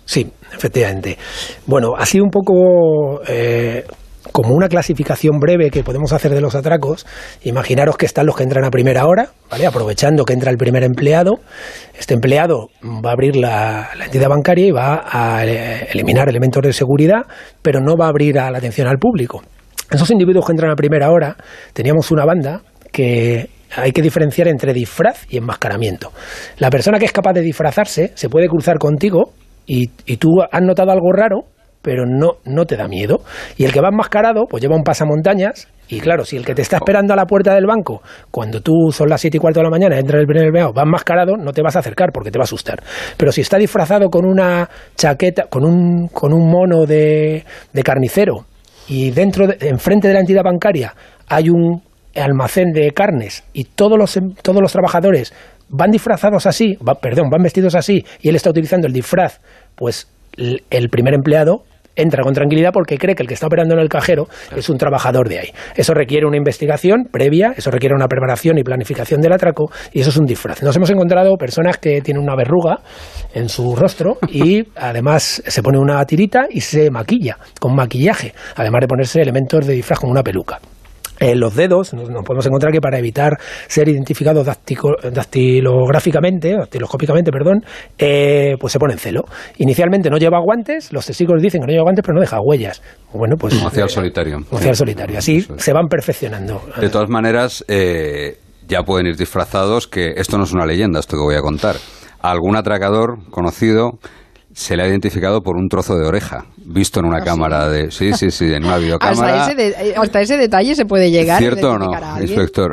Sí, 0.06 0.28
efectivamente. 0.54 1.18
Bueno, 1.66 1.94
ha 1.98 2.06
sido 2.06 2.26
un 2.26 2.30
poco 2.30 3.22
eh, 3.28 3.86
como 4.32 4.56
una 4.56 4.68
clasificación 4.68 5.40
breve 5.40 5.70
que 5.70 5.84
podemos 5.84 6.14
hacer 6.14 6.34
de 6.34 6.42
los 6.42 6.56
atracos. 6.56 7.06
Imaginaros 7.44 7.98
que 7.98 8.06
están 8.06 8.26
los 8.26 8.36
que 8.36 8.44
entran 8.44 8.66
a 8.66 8.72
primera 8.72 9.06
hora, 9.06 9.30
¿vale? 9.50 9.66
aprovechando 9.66 10.26
que 10.26 10.34
entra 10.34 10.52
el 10.52 10.58
primer 10.58 10.84
empleado. 10.84 11.40
Este 11.98 12.14
empleado 12.14 12.70
va 12.84 13.10
a 13.10 13.14
abrir 13.14 13.36
la, 13.36 13.90
la 13.98 14.06
entidad 14.06 14.30
bancaria 14.30 14.68
y 14.68 14.72
va 14.72 15.04
a 15.06 15.46
eh, 15.46 15.88
eliminar 15.92 16.30
elementos 16.30 16.64
de 16.64 16.74
seguridad, 16.74 17.22
pero 17.62 17.80
no 17.80 17.96
va 17.96 18.06
a 18.06 18.10
abrir 18.10 18.40
a 18.40 18.50
la 18.50 18.58
atención 18.58 18.88
al 18.88 18.98
público. 18.98 19.42
Esos 19.92 20.10
individuos 20.10 20.46
que 20.46 20.54
entran 20.54 20.72
a 20.72 20.76
primera 20.76 21.12
hora, 21.12 21.36
teníamos 21.74 22.10
una 22.12 22.26
banda 22.26 22.62
que 22.92 23.50
hay 23.76 23.92
que 23.92 24.02
diferenciar 24.02 24.48
entre 24.48 24.74
disfraz 24.74 25.26
y 25.30 25.38
enmascaramiento. 25.38 26.12
La 26.58 26.70
persona 26.70 27.00
que 27.00 27.06
es 27.06 27.12
capaz 27.12 27.34
de 27.34 27.42
disfrazarse 27.42 28.12
se 28.16 28.30
puede 28.30 28.48
cruzar 28.48 28.78
contigo 28.78 29.34
y, 29.66 29.88
tú 30.18 30.42
has 30.42 30.62
notado 30.62 30.92
algo 30.92 31.12
raro, 31.12 31.46
pero 31.84 32.06
no, 32.08 32.38
no 32.46 32.66
te 32.66 32.76
da 32.76 32.88
miedo. 32.88 33.20
Y 33.58 33.66
el 33.66 33.72
que 33.72 33.82
va 33.82 33.90
enmascarado, 33.90 34.46
pues 34.50 34.64
lleva 34.64 34.76
un 34.76 34.84
pasamontañas 34.84 35.68
Y 35.90 36.00
claro, 36.00 36.24
si 36.26 36.38
el 36.38 36.46
que 36.46 36.56
te 36.56 36.62
está 36.64 36.78
esperando 36.78 37.14
a 37.14 37.16
la 37.16 37.26
puerta 37.26 37.54
del 37.54 37.66
banco, 37.68 38.02
cuando 38.32 38.62
tú 38.62 38.72
son 38.92 39.10
las 39.10 39.22
siete 39.22 39.38
y 39.38 39.40
cuarto 39.40 39.60
de 39.60 39.66
la 39.66 39.70
mañana, 39.70 40.00
entra 40.00 40.18
el 40.20 40.26
primer 40.26 40.52
va 40.56 40.82
enmascarado, 40.82 41.36
no 41.38 41.52
te 41.52 41.62
vas 41.62 41.76
a 41.76 41.80
acercar 41.80 42.12
porque 42.12 42.32
te 42.32 42.40
va 42.40 42.44
a 42.44 42.50
asustar. 42.50 42.82
Pero 43.18 43.32
si 43.32 43.42
está 43.42 43.58
disfrazado 43.58 44.10
con 44.10 44.26
una 44.26 44.68
chaqueta, 44.96 45.44
con 45.50 45.66
un, 45.66 46.08
con 46.08 46.34
un 46.34 46.50
mono 46.50 46.86
de, 46.86 47.44
de 47.74 47.84
carnicero, 47.84 48.46
y 48.88 49.12
dentro, 49.12 49.46
de- 49.46 49.58
enfrente 49.70 50.08
de 50.08 50.14
la 50.16 50.22
entidad 50.22 50.44
bancaria, 50.44 50.96
hay 51.28 51.50
un 51.50 51.82
almacén 52.16 52.72
de 52.74 52.92
carnes 52.92 53.44
y 53.54 53.66
todos 53.66 53.98
los, 53.98 54.16
em- 54.18 54.34
todos 54.42 54.62
los 54.62 54.72
trabajadores 54.72 55.34
van 55.70 55.92
disfrazados 55.92 56.46
así, 56.46 56.76
va- 56.78 56.96
perdón, 56.96 57.30
van 57.30 57.42
vestidos 57.44 57.76
así, 57.76 58.06
y 58.22 58.30
él 58.30 58.36
está 58.36 58.50
utilizando 58.50 58.88
el 58.88 58.94
disfraz, 58.94 59.42
pues 59.76 60.08
el 60.38 60.90
primer 60.90 61.14
empleado 61.14 61.64
entra 61.96 62.24
con 62.24 62.34
tranquilidad 62.34 62.72
porque 62.74 62.98
cree 62.98 63.16
que 63.16 63.24
el 63.24 63.28
que 63.28 63.34
está 63.34 63.48
operando 63.48 63.74
en 63.76 63.80
el 63.80 63.90
cajero 63.90 64.28
es 64.56 64.70
un 64.70 64.78
trabajador 64.78 65.30
de 65.30 65.40
ahí. 65.40 65.50
Eso 65.76 65.94
requiere 65.94 66.26
una 66.26 66.38
investigación 66.38 67.08
previa, 67.12 67.54
eso 67.56 67.72
requiere 67.72 67.96
una 67.96 68.08
preparación 68.08 68.58
y 68.58 68.64
planificación 68.64 69.22
del 69.22 69.34
atraco 69.34 69.72
y 69.92 70.02
eso 70.02 70.10
es 70.10 70.18
un 70.18 70.26
disfraz. 70.26 70.64
Nos 70.64 70.76
hemos 70.76 70.90
encontrado 70.90 71.36
personas 71.38 71.78
que 71.78 72.02
tienen 72.02 72.24
una 72.24 72.36
verruga 72.36 72.80
en 73.34 73.50
su 73.50 73.76
rostro 73.76 74.18
y 74.28 74.64
además 74.76 75.42
se 75.46 75.64
pone 75.64 75.78
una 75.78 76.04
tirita 76.06 76.48
y 76.50 76.62
se 76.62 76.90
maquilla 76.90 77.38
con 77.60 77.76
maquillaje, 77.76 78.34
además 78.56 78.82
de 78.82 78.88
ponerse 78.88 79.22
elementos 79.22 79.66
de 79.66 79.74
disfraz 79.74 80.00
como 80.00 80.12
una 80.12 80.24
peluca. 80.24 80.60
En 81.32 81.40
los 81.40 81.56
dedos 81.56 81.94
nos, 81.94 82.10
nos 82.10 82.24
podemos 82.24 82.46
encontrar 82.46 82.72
que 82.74 82.82
para 82.82 83.00
evitar 83.00 83.38
ser 83.68 83.88
identificados 83.88 84.46
dactico- 84.46 84.98
dactilográficamente, 85.12 86.56
dactiloscópicamente, 86.58 87.32
perdón, 87.32 87.64
eh, 87.98 88.56
pues 88.60 88.74
se 88.74 88.80
pone 88.80 88.94
en 88.94 89.00
celo. 89.00 89.24
Inicialmente 89.58 90.10
no 90.10 90.18
lleva 90.18 90.40
guantes, 90.40 90.92
los 90.92 91.06
testigos 91.06 91.42
dicen 91.42 91.62
que 91.62 91.68
no 91.68 91.72
lleva 91.72 91.84
guantes, 91.84 92.04
pero 92.06 92.16
no 92.16 92.22
deja 92.22 92.40
huellas. 92.42 92.82
Bueno, 93.14 93.36
pues 93.38 93.54
Como 93.56 93.70
el 93.70 93.90
solitario. 93.90 94.40
como 94.50 94.62
el 94.62 94.76
solitario. 94.76 95.18
Así 95.18 95.46
se 95.58 95.74
van 95.74 95.88
perfeccionando. 95.88 96.62
De 96.80 96.90
todas 96.90 97.10
maneras, 97.10 97.64
eh, 97.68 98.38
ya 98.68 98.84
pueden 98.84 99.08
ir 99.08 99.16
disfrazados, 99.16 99.88
que 99.88 100.14
esto 100.18 100.38
no 100.38 100.44
es 100.44 100.52
una 100.52 100.66
leyenda, 100.66 101.00
esto 101.00 101.16
que 101.16 101.24
voy 101.24 101.36
a 101.36 101.42
contar. 101.42 101.76
Algún 102.22 102.56
atracador 102.56 103.20
conocido 103.30 104.00
se 104.54 104.76
le 104.78 104.84
ha 104.84 104.88
identificado 104.88 105.42
por 105.42 105.56
un 105.58 105.68
trozo 105.68 105.96
de 105.98 106.06
oreja, 106.08 106.46
visto 106.66 107.00
en 107.00 107.06
una 107.08 107.22
cámara 107.22 107.68
de... 107.70 107.92
Sí, 107.92 108.14
sí, 108.14 108.32
sí, 108.32 108.46
en 108.54 108.66
una 108.66 108.78
videocámara. 108.80 109.42
Hasta 109.44 109.52
ese, 109.52 109.56
de- 109.62 109.90
eh, 109.90 109.94
hasta 109.98 110.22
ese 110.22 110.38
detalle 110.38 110.76
se 110.76 110.86
puede 110.86 111.10
llegar. 111.12 111.40
¿Cierto 111.40 111.72
o 111.72 111.78
no, 111.80 111.90
inspector? 112.22 112.72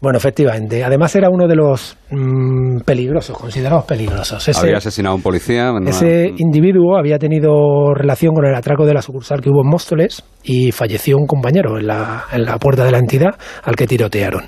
Bueno, 0.00 0.18
efectivamente. 0.18 0.84
Además 0.84 1.16
era 1.16 1.28
uno 1.30 1.48
de 1.48 1.56
los 1.56 1.96
mm, 2.10 2.80
peligrosos, 2.84 3.36
considerados 3.36 3.84
peligrosos. 3.86 4.46
Ese- 4.46 4.60
Había 4.60 4.76
asesinado 4.76 5.14
a 5.14 5.16
un 5.16 5.22
policía. 5.22 5.72
una- 5.72 5.90
Ese 5.90 6.32
individuo 6.36 6.96
había 6.98 7.18
tenido 7.18 7.94
relación 7.94 8.34
con 8.34 8.46
el 8.46 8.54
atraco 8.54 8.84
de 8.84 8.94
la 8.94 9.02
sucursal 9.02 9.40
que 9.40 9.48
hubo 9.48 9.62
en 9.64 9.70
Móstoles 9.70 10.22
y 10.44 10.70
falleció 10.70 11.16
un 11.16 11.26
compañero 11.26 11.78
en 11.78 11.86
la, 11.86 12.24
en 12.30 12.44
la 12.44 12.58
puerta 12.58 12.84
de 12.84 12.92
la 12.92 12.98
entidad 12.98 13.30
al 13.64 13.74
que 13.74 13.86
tirotearon. 13.86 14.44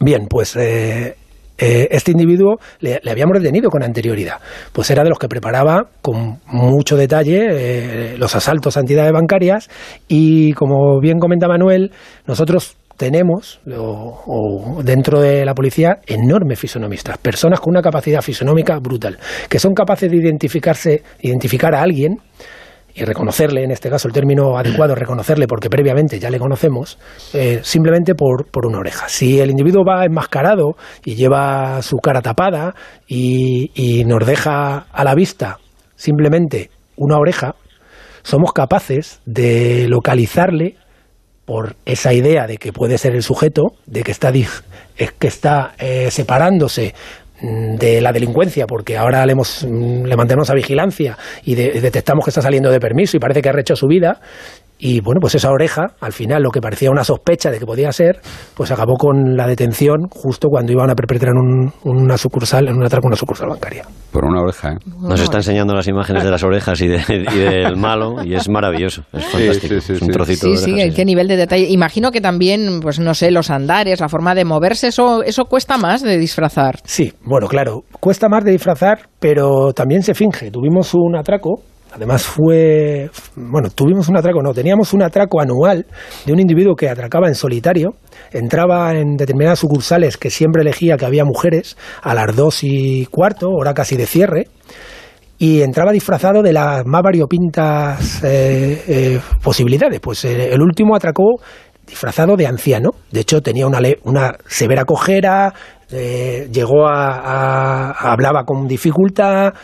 Bien, 0.00 0.26
pues 0.28 0.56
eh, 0.56 1.16
eh, 1.60 1.88
este 1.90 2.12
individuo 2.12 2.58
le, 2.80 3.00
habíamos 3.10 3.38
detenido 3.38 3.70
con 3.70 3.82
anterioridad. 3.82 4.36
Pues 4.72 4.90
era 4.90 5.02
de 5.02 5.10
los 5.10 5.18
que 5.18 5.28
preparaba 5.28 5.88
con 6.00 6.40
mucho 6.46 6.96
detalle 6.96 7.46
eh, 7.50 8.18
los 8.18 8.34
asaltos 8.34 8.76
a 8.76 8.80
entidades 8.80 9.12
bancarias 9.12 9.68
y 10.08 10.52
como 10.54 11.00
bien 11.00 11.18
comenta 11.18 11.48
Manuel, 11.48 11.92
nosotros 12.26 12.76
tenemos 12.96 13.60
dentro 14.84 15.20
de 15.22 15.44
la 15.46 15.54
policía 15.54 16.00
enormes 16.06 16.58
fisonomistas, 16.58 17.16
personas 17.16 17.58
con 17.58 17.70
una 17.70 17.80
capacidad 17.80 18.20
fisonómica 18.20 18.78
brutal, 18.78 19.18
que 19.48 19.58
son 19.58 19.72
capaces 19.72 20.10
de 20.10 20.18
identificarse, 20.18 21.02
identificar 21.22 21.74
a 21.74 21.80
alguien 21.80 22.18
y 22.94 23.04
reconocerle, 23.04 23.64
en 23.64 23.70
este 23.70 23.90
caso 23.90 24.08
el 24.08 24.14
término 24.14 24.56
adecuado 24.58 24.94
es 24.94 24.98
reconocerle 24.98 25.46
porque 25.46 25.70
previamente 25.70 26.18
ya 26.18 26.30
le 26.30 26.38
conocemos, 26.38 26.98
eh, 27.32 27.60
simplemente 27.62 28.14
por, 28.14 28.46
por 28.50 28.66
una 28.66 28.78
oreja. 28.78 29.08
Si 29.08 29.40
el 29.40 29.50
individuo 29.50 29.84
va 29.84 30.04
enmascarado 30.04 30.76
y 31.04 31.14
lleva 31.14 31.82
su 31.82 31.96
cara 31.98 32.22
tapada 32.22 32.74
y, 33.06 33.70
y 33.74 34.04
nos 34.04 34.26
deja 34.26 34.86
a 34.92 35.04
la 35.04 35.14
vista 35.14 35.58
simplemente 35.96 36.70
una 36.96 37.18
oreja, 37.18 37.54
somos 38.22 38.52
capaces 38.52 39.20
de 39.24 39.86
localizarle 39.88 40.76
por 41.50 41.74
esa 41.84 42.12
idea 42.12 42.46
de 42.46 42.58
que 42.58 42.72
puede 42.72 42.96
ser 42.96 43.14
el 43.14 43.22
sujeto, 43.22 43.72
de 43.86 44.02
que 44.02 44.12
está, 44.12 44.30
que 44.32 45.26
está 45.26 45.72
eh, 45.78 46.08
separándose 46.10 46.94
de 47.42 48.00
la 48.00 48.12
delincuencia, 48.12 48.66
porque 48.66 48.96
ahora 48.96 49.24
le, 49.26 49.32
hemos, 49.32 49.64
mm, 49.68 50.04
le 50.04 50.16
mantenemos 50.16 50.50
a 50.50 50.54
vigilancia 50.54 51.16
y 51.44 51.54
de- 51.54 51.80
detectamos 51.80 52.24
que 52.24 52.30
está 52.30 52.42
saliendo 52.42 52.70
de 52.70 52.80
permiso 52.80 53.16
y 53.16 53.20
parece 53.20 53.40
que 53.42 53.48
ha 53.48 53.52
rehecho 53.52 53.76
su 53.76 53.86
vida. 53.86 54.20
Y 54.82 55.00
bueno, 55.00 55.18
pues 55.20 55.34
esa 55.34 55.50
oreja, 55.50 55.88
al 56.00 56.12
final, 56.12 56.42
lo 56.42 56.50
que 56.50 56.60
parecía 56.60 56.90
una 56.90 57.04
sospecha 57.04 57.50
de 57.50 57.58
que 57.58 57.66
podía 57.66 57.92
ser, 57.92 58.20
pues 58.54 58.70
acabó 58.70 58.94
con 58.96 59.36
la 59.36 59.46
detención 59.46 60.08
justo 60.10 60.48
cuando 60.48 60.72
iban 60.72 60.88
a 60.90 60.94
perpetrar 60.94 61.34
un- 61.34 61.70
una 61.84 62.16
sucursal, 62.16 62.66
en 62.68 62.76
un 62.76 62.84
atraco 62.84 63.06
a 63.06 63.08
una 63.08 63.16
sucursal 63.16 63.48
bancaria. 63.50 63.84
Por 64.10 64.24
una 64.24 64.40
oreja, 64.40 64.72
¿eh? 64.72 64.76
Nos 65.00 65.20
está 65.20 65.36
enseñando 65.36 65.74
las 65.74 65.86
imágenes 65.86 66.24
de 66.24 66.30
las 66.30 66.42
orejas 66.42 66.80
y, 66.80 66.88
de- 66.88 67.02
y 67.32 67.38
del 67.38 67.76
malo 67.76 68.24
y 68.24 68.34
es 68.34 68.48
maravilloso, 68.48 69.02
es 69.12 69.24
fantástico. 69.26 69.74
sí, 69.74 69.80
sí, 69.80 69.92
es 69.92 70.02
un 70.02 70.08
trocito 70.08 70.46
Sí, 70.46 70.50
de 70.52 70.56
sí, 70.56 70.72
oreja, 70.72 70.94
qué 70.96 71.04
nivel 71.04 71.28
de 71.28 71.36
detalle. 71.36 71.66
Imagino 71.68 72.10
que 72.10 72.20
también, 72.22 72.80
pues 72.80 72.98
no 73.00 73.12
sé, 73.14 73.30
los 73.30 73.50
andares, 73.50 74.00
la 74.00 74.08
forma 74.08 74.34
de 74.34 74.44
moverse, 74.46 74.88
eso, 74.88 75.22
eso 75.22 75.44
cuesta 75.44 75.76
más 75.76 76.02
de 76.02 76.16
disfrazar. 76.18 76.78
Sí, 76.84 77.12
bueno, 77.22 77.48
claro, 77.48 77.82
cuesta 78.00 78.28
más 78.30 78.44
de 78.44 78.52
disfrazar, 78.52 79.00
pero 79.18 79.72
también 79.74 80.02
se 80.02 80.14
finge. 80.14 80.50
Tuvimos 80.50 80.94
un 80.94 81.16
atraco, 81.16 81.60
además 81.92 82.22
fue, 82.22 83.10
bueno, 83.36 83.68
tuvimos 83.70 84.08
un 84.08 84.16
atraco, 84.16 84.42
no, 84.42 84.52
teníamos 84.54 84.92
un 84.92 85.02
atraco 85.02 85.40
anual 85.40 85.86
de 86.24 86.32
un 86.32 86.40
individuo 86.40 86.74
que 86.74 86.88
atracaba 86.88 87.28
en 87.28 87.34
solitario, 87.34 87.90
entraba 88.32 88.94
en 88.94 89.16
determinadas 89.16 89.58
sucursales 89.58 90.16
que 90.16 90.30
siempre 90.30 90.62
elegía 90.62 90.96
que 90.96 91.04
había 91.06 91.24
mujeres 91.24 91.76
a 92.02 92.14
las 92.14 92.34
dos 92.36 92.60
y 92.62 93.06
cuarto, 93.06 93.48
hora 93.50 93.74
casi 93.74 93.96
de 93.96 94.06
cierre, 94.06 94.48
y 95.38 95.62
entraba 95.62 95.90
disfrazado 95.92 96.42
de 96.42 96.52
las 96.52 96.84
más 96.84 97.02
variopintas 97.02 98.22
eh, 98.22 98.84
eh, 98.86 99.20
posibilidades. 99.42 99.98
Pues 100.00 100.24
eh, 100.26 100.52
el 100.52 100.60
último 100.60 100.94
atracó 100.94 101.36
disfrazado 101.86 102.36
de 102.36 102.46
anciano. 102.46 102.90
De 103.10 103.20
hecho, 103.20 103.40
tenía 103.40 103.66
una, 103.66 103.80
una 104.04 104.32
severa 104.46 104.84
cojera, 104.84 105.52
llegó 105.90 106.86
a- 106.86 107.90
hablaba 108.12 108.44
con 108.44 108.68
dificultad. 108.68 109.54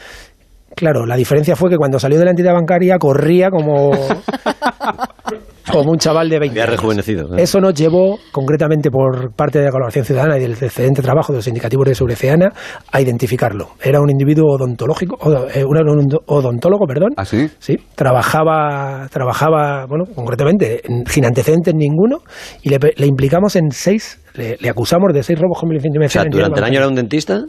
Claro, 0.77 1.07
la 1.07 1.17
diferencia 1.17 1.57
fue 1.57 1.71
que 1.71 1.77
cuando 1.79 1.99
salió 1.99 2.19
de 2.19 2.25
la 2.27 2.31
entidad 2.33 2.53
bancaria 2.53 2.99
corría 2.99 3.49
como, 3.49 3.91
como 5.73 5.91
un 5.91 5.99
chaval 5.99 6.29
de 6.29 6.39
20 6.39 6.53
Había 6.53 6.65
años. 6.65 6.77
rejuvenecido. 6.81 7.35
Eso 7.37 7.61
nos 7.61 7.73
llevó, 7.75 8.19
concretamente 8.31 8.91
por 8.91 9.33
parte 9.35 9.59
de 9.59 9.65
la 9.65 9.71
colaboración 9.71 10.05
ciudadana 10.05 10.37
y 10.37 10.41
del 10.43 10.53
excelente 10.53 11.01
trabajo 11.03 11.33
de 11.33 11.39
los 11.39 11.49
indicativos 11.49 11.87
de 11.87 11.95
ciudadana, 11.95 12.53
a 12.93 13.01
identificarlo. 13.01 13.71
Era 13.83 14.01
un 14.01 14.11
individuo 14.11 14.55
odontológico, 14.55 15.17
odo- 15.17 15.49
eh, 15.53 15.65
un 15.65 15.77
odont- 15.77 16.21
odontólogo, 16.27 16.87
perdón. 16.87 17.11
¿Ah, 17.17 17.25
sí? 17.25 17.49
Sí, 17.59 17.77
trabajaba, 17.95 19.09
trabajaba, 19.11 19.87
bueno, 19.87 20.05
concretamente, 20.15 20.83
en- 20.85 21.07
sin 21.07 21.25
antecedentes 21.25 21.75
ninguno, 21.75 22.19
y 22.63 22.69
le, 22.69 22.79
pe- 22.79 22.93
le 22.97 23.07
implicamos 23.07 23.57
en 23.57 23.71
seis, 23.71 24.21
le, 24.35 24.57
le 24.61 24.69
acusamos 24.69 25.13
de 25.15 25.23
seis 25.23 25.39
robos 25.39 25.59
con 25.59 25.71
violencia 25.71 25.91
O 26.05 26.09
sea, 26.09 26.25
durante 26.31 26.61
el 26.61 26.65
año 26.67 26.79
era 26.81 26.89
un 26.89 26.95
dentista. 26.95 27.41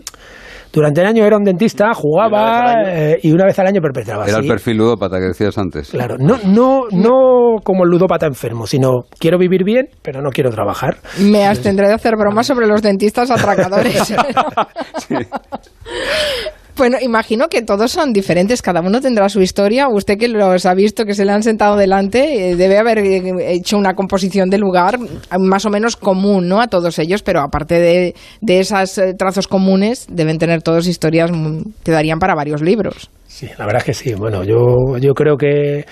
Durante 0.77 1.01
el 1.01 1.07
año 1.07 1.25
era 1.25 1.37
un 1.37 1.43
dentista, 1.43 1.91
jugaba 1.95 2.83
eh, 2.85 3.17
y 3.23 3.31
una 3.31 3.45
vez 3.45 3.57
al 3.57 3.65
año 3.65 3.81
perpetraba. 3.81 4.27
Era 4.27 4.37
el 4.37 4.43
sí. 4.43 4.49
perfil 4.49 4.77
ludópata 4.77 5.17
que 5.17 5.29
decías 5.29 5.57
antes. 5.57 5.89
Claro, 5.89 6.17
no, 6.19 6.37
no, 6.45 6.83
no 6.91 7.55
como 7.63 7.83
el 7.83 7.89
ludópata 7.89 8.27
enfermo, 8.27 8.67
sino 8.67 9.05
quiero 9.17 9.39
vivir 9.39 9.63
bien, 9.63 9.87
pero 10.03 10.21
no 10.21 10.29
quiero 10.29 10.51
trabajar. 10.51 10.97
Me 11.19 11.47
abstendré 11.47 11.87
de 11.87 11.95
hacer 11.95 12.13
bromas 12.15 12.45
sobre 12.45 12.67
los 12.67 12.83
dentistas 12.83 13.31
atracadores. 13.31 14.13
Bueno, 16.77 16.97
imagino 17.01 17.47
que 17.47 17.63
todos 17.63 17.91
son 17.91 18.13
diferentes, 18.13 18.61
cada 18.61 18.81
uno 18.81 19.01
tendrá 19.01 19.29
su 19.29 19.41
historia. 19.41 19.87
Usted 19.89 20.17
que 20.19 20.27
los 20.27 20.65
ha 20.67 20.75
visto, 20.75 21.05
que 21.05 21.15
se 21.15 21.25
le 21.25 21.31
han 21.31 21.41
sentado 21.41 21.75
delante, 21.75 22.51
eh, 22.51 22.55
debe 22.55 22.77
haber 22.77 22.99
eh, 22.99 23.55
hecho 23.55 23.77
una 23.79 23.95
composición 23.95 24.51
de 24.51 24.59
lugar 24.59 24.99
más 25.39 25.65
o 25.65 25.71
menos 25.71 25.95
común, 25.95 26.47
¿no? 26.47 26.61
A 26.61 26.67
todos 26.67 26.99
ellos, 26.99 27.23
pero 27.23 27.41
aparte 27.41 27.79
de, 27.79 28.15
de 28.41 28.59
esos 28.59 28.95
eh, 28.99 29.15
trazos 29.17 29.47
comunes, 29.47 30.05
deben 30.07 30.37
tener 30.37 30.61
todos 30.61 30.85
historias 30.87 31.31
mm, 31.31 31.61
que 31.83 31.91
darían 31.91 32.19
para 32.19 32.35
varios 32.35 32.61
libros. 32.61 33.09
Sí, 33.25 33.47
la 33.57 33.65
verdad 33.65 33.81
es 33.81 33.83
que 33.85 33.93
sí. 33.93 34.13
Bueno, 34.13 34.43
yo, 34.43 34.97
yo 34.99 35.13
creo 35.15 35.35
que, 35.35 35.85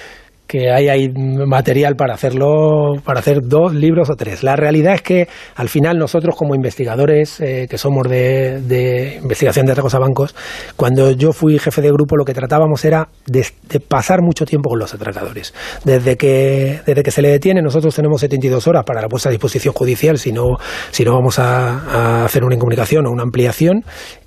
que 0.48 0.72
hay 0.72 1.10
material 1.10 1.96
para 1.96 2.14
hacerlo, 2.14 2.94
para 3.04 3.20
hacer 3.20 3.40
dos 3.44 3.74
libros 3.74 4.10
o 4.10 4.16
tres. 4.16 4.44
La 4.44 4.56
realidad 4.56 4.96
es 4.96 5.02
que 5.02 5.28
al 5.56 5.70
final 5.70 5.98
nosotros 5.98 6.36
como 6.36 6.56
investigadores 6.56 7.40
eh, 7.42 7.68
que 7.70 7.78
somos 7.78 8.08
de, 8.08 9.20
investigación 9.22 9.66
de 9.66 9.72
atracos 9.72 9.96
a 9.96 10.00
bancos, 10.00 10.36
cuando 10.76 11.12
yo 11.12 11.32
fui 11.32 11.58
jefe 11.60 11.82
de 11.82 11.92
grupo 11.92 12.16
lo 12.18 12.26
que 12.26 12.34
tratábamos 12.34 12.86
era 12.86 13.10
de, 13.26 13.46
pasar 13.88 14.22
mucho 14.22 14.46
tiempo 14.46 14.70
con 14.70 14.80
los 14.80 14.94
atracadores. 14.94 15.54
Desde 15.84 16.16
que, 16.18 16.82
desde 16.86 17.04
que 17.04 17.12
se 17.12 17.22
le 17.22 17.30
detiene, 17.30 17.62
nosotros 17.62 17.96
tenemos 17.96 18.22
72 18.22 18.68
horas 18.68 18.84
para 18.86 19.02
la 19.02 19.08
puesta 19.08 19.30
a 19.30 19.32
disposición 19.32 19.74
judicial 19.74 20.18
si 20.18 20.32
no, 20.32 20.58
si 20.92 21.04
no 21.04 21.14
vamos 21.14 21.40
a, 21.40 22.22
a 22.22 22.26
hacer 22.26 22.44
una 22.44 22.56
incomunicación 22.56 23.06
o 23.08 23.12
una 23.12 23.24
ampliación 23.24 23.46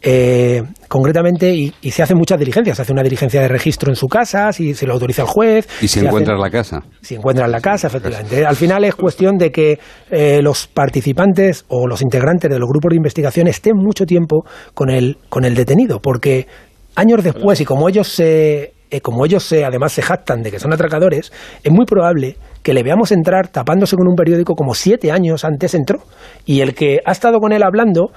Eh, 0.01 0.63
concretamente, 0.89 1.55
y, 1.55 1.73
se 1.91 2.03
hacen 2.03 2.17
muchas 2.17 2.39
diligencias. 2.39 2.77
Se 2.77 2.83
hace 2.83 2.93
una 2.93 3.03
diligencia 3.03 3.41
de 3.41 3.49
registro 3.49 3.91
en 3.91 3.97
su 3.97 4.07
casa, 4.09 4.53
si 4.53 4.75
se 4.75 4.87
lo 4.87 4.95
autoriza 4.95 5.23
el 5.23 5.29
juez. 5.29 5.69
¿Y 5.81 5.89
si 5.89 6.01
encuentras 6.01 6.39
la 6.41 6.51
casa? 6.51 6.83
Si 7.01 7.15
encuentras 7.15 7.49
la 7.49 7.61
casa, 7.61 7.89
efectivamente. 7.89 8.45
Al 8.45 8.57
final 8.57 8.85
es 8.85 8.95
cuestión 8.95 9.37
de 9.37 9.53
que 9.53 9.79
eh, 10.11 10.41
los 10.43 10.67
participantes 10.67 11.65
o 11.69 11.87
los 11.87 12.03
integrantes 12.03 12.51
de 12.51 12.59
los 12.59 12.69
grupos 12.69 12.91
de 12.91 12.97
investigación 12.97 13.47
estén 13.47 13.77
mucho 13.77 14.05
tiempo 14.05 14.45
con 14.75 14.91
el, 14.91 15.19
con 15.29 15.45
el 15.45 15.55
detenido, 15.55 16.01
porque 16.01 16.47
años 16.97 17.23
después, 17.23 17.61
y 17.61 17.65
como 17.65 17.89
ellos 17.89 18.09
se 18.09 18.73
eh, 18.91 19.03
como 19.03 19.27
ellos 19.27 19.43
se, 19.43 19.67
además 19.67 19.93
se 19.93 20.01
jactan 20.01 20.43
de 20.43 20.51
que 20.51 20.59
son 20.59 20.73
atracadores, 20.73 21.31
es 21.63 21.71
muy 21.71 21.85
probable 21.85 22.37
que 22.63 22.73
le 22.73 22.83
veamos 22.83 23.13
entrar 23.13 23.49
tapándose 23.49 23.97
con 23.97 24.09
un 24.09 24.15
periódico 24.15 24.55
como 24.55 24.75
siete 24.75 25.13
años 25.13 25.45
antes 25.45 25.75
entró. 25.75 25.99
Y 26.47 26.61
el 26.63 26.75
que 26.75 26.99
ha 27.05 27.13
estado 27.13 27.39
con 27.39 27.53
él 27.53 27.63
hablando 27.63 28.13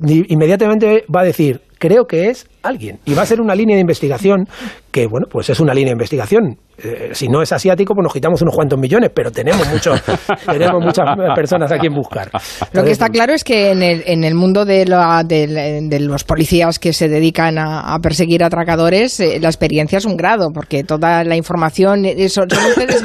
inmediatamente 0.00 1.04
va 1.14 1.20
a 1.20 1.24
decir, 1.24 1.60
creo 1.78 2.06
que 2.06 2.30
es 2.30 2.46
alguien. 2.66 2.98
Y 3.04 3.14
va 3.14 3.22
a 3.22 3.26
ser 3.26 3.40
una 3.40 3.54
línea 3.54 3.76
de 3.76 3.80
investigación 3.80 4.48
que, 4.90 5.06
bueno, 5.06 5.26
pues 5.30 5.50
es 5.50 5.60
una 5.60 5.74
línea 5.74 5.90
de 5.90 5.92
investigación. 5.92 6.56
Eh, 6.78 7.10
si 7.12 7.28
no 7.28 7.40
es 7.40 7.52
asiático, 7.52 7.94
pues 7.94 8.02
nos 8.02 8.12
quitamos 8.12 8.42
unos 8.42 8.54
cuantos 8.54 8.78
millones, 8.78 9.10
pero 9.14 9.30
tenemos 9.30 9.66
muchos, 9.68 10.02
tenemos 10.46 10.82
muchas 10.84 11.06
personas 11.34 11.72
a 11.72 11.78
quien 11.78 11.94
buscar. 11.94 12.30
Lo 12.72 12.84
que 12.84 12.90
está 12.90 13.08
claro 13.08 13.32
es 13.32 13.44
que 13.44 13.70
en 13.70 13.82
el, 13.82 14.02
en 14.06 14.24
el 14.24 14.34
mundo 14.34 14.66
de, 14.66 14.84
de, 14.84 16.00
los 16.00 16.24
policías 16.24 16.78
que 16.78 16.92
se 16.92 17.08
dedican 17.08 17.58
a, 17.58 17.98
perseguir 18.02 18.44
atracadores, 18.44 19.20
eh, 19.20 19.38
la 19.40 19.48
experiencia 19.48 19.98
es 19.98 20.04
un 20.04 20.16
grado, 20.16 20.50
porque 20.52 20.84
toda 20.84 21.24
la 21.24 21.36
información, 21.36 22.04
eh, 22.04 22.28
son, 22.28 22.48
ustedes 22.68 23.02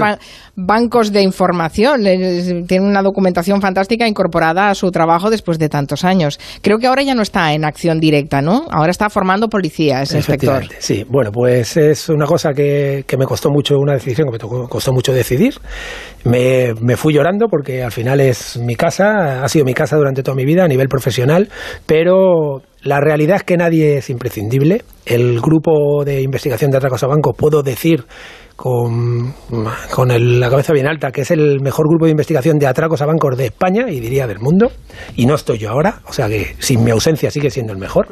bancos 0.55 1.13
de 1.13 1.21
información, 1.21 2.03
tienen 2.67 2.83
una 2.83 3.01
documentación 3.01 3.61
fantástica 3.61 4.07
incorporada 4.07 4.69
a 4.69 4.75
su 4.75 4.91
trabajo 4.91 5.29
después 5.29 5.59
de 5.59 5.69
tantos 5.69 6.03
años. 6.03 6.39
Creo 6.61 6.77
que 6.77 6.87
ahora 6.87 7.03
ya 7.03 7.15
no 7.15 7.21
está 7.21 7.53
en 7.53 7.63
acción 7.63 7.99
directa, 7.99 8.41
¿no? 8.41 8.67
Ahora 8.69 8.91
está 8.91 9.09
formando 9.09 9.47
policías, 9.51 10.11
inspector. 10.15 10.63
Sí, 10.79 11.05
bueno, 11.07 11.31
pues 11.31 11.77
es 11.77 12.09
una 12.09 12.25
cosa 12.25 12.53
que, 12.53 13.03
que 13.05 13.17
me 13.17 13.25
costó 13.25 13.51
mucho 13.51 13.77
una 13.77 13.93
decisión 13.93 14.27
que 14.27 14.43
me 14.43 14.67
costó 14.67 14.91
mucho 14.91 15.13
decidir. 15.13 15.53
Me, 16.23 16.73
me, 16.81 16.97
fui 16.97 17.13
llorando 17.13 17.47
porque 17.47 17.83
al 17.83 17.91
final 17.91 18.19
es 18.19 18.57
mi 18.57 18.75
casa, 18.75 19.43
ha 19.43 19.47
sido 19.49 19.65
mi 19.65 19.75
casa 19.75 19.97
durante 19.97 20.23
toda 20.23 20.35
mi 20.35 20.45
vida 20.45 20.63
a 20.63 20.67
nivel 20.67 20.87
profesional, 20.87 21.49
pero 21.85 22.63
la 22.83 22.99
realidad 22.99 23.37
es 23.37 23.43
que 23.43 23.57
nadie 23.57 23.97
es 23.97 24.09
imprescindible. 24.09 24.81
El 25.05 25.39
grupo 25.39 26.03
de 26.03 26.21
investigación 26.21 26.71
de 26.71 26.77
atracos 26.77 27.03
a 27.03 27.07
bancos, 27.07 27.35
puedo 27.37 27.61
decir 27.61 28.05
con, 28.61 29.33
con 29.89 30.39
la 30.39 30.49
cabeza 30.51 30.71
bien 30.71 30.85
alta, 30.87 31.11
que 31.11 31.21
es 31.21 31.31
el 31.31 31.61
mejor 31.61 31.87
grupo 31.89 32.05
de 32.05 32.11
investigación 32.11 32.59
de 32.59 32.67
atracos 32.67 33.01
a 33.01 33.07
bancos 33.07 33.35
de 33.35 33.47
España 33.47 33.89
y 33.89 33.99
diría 33.99 34.27
del 34.27 34.37
mundo. 34.37 34.71
Y 35.15 35.25
no 35.25 35.33
estoy 35.33 35.57
yo 35.57 35.71
ahora, 35.71 36.01
o 36.07 36.13
sea 36.13 36.29
que 36.29 36.55
sin 36.59 36.83
mi 36.83 36.91
ausencia 36.91 37.31
sigue 37.31 37.49
siendo 37.49 37.73
el 37.73 37.79
mejor. 37.79 38.09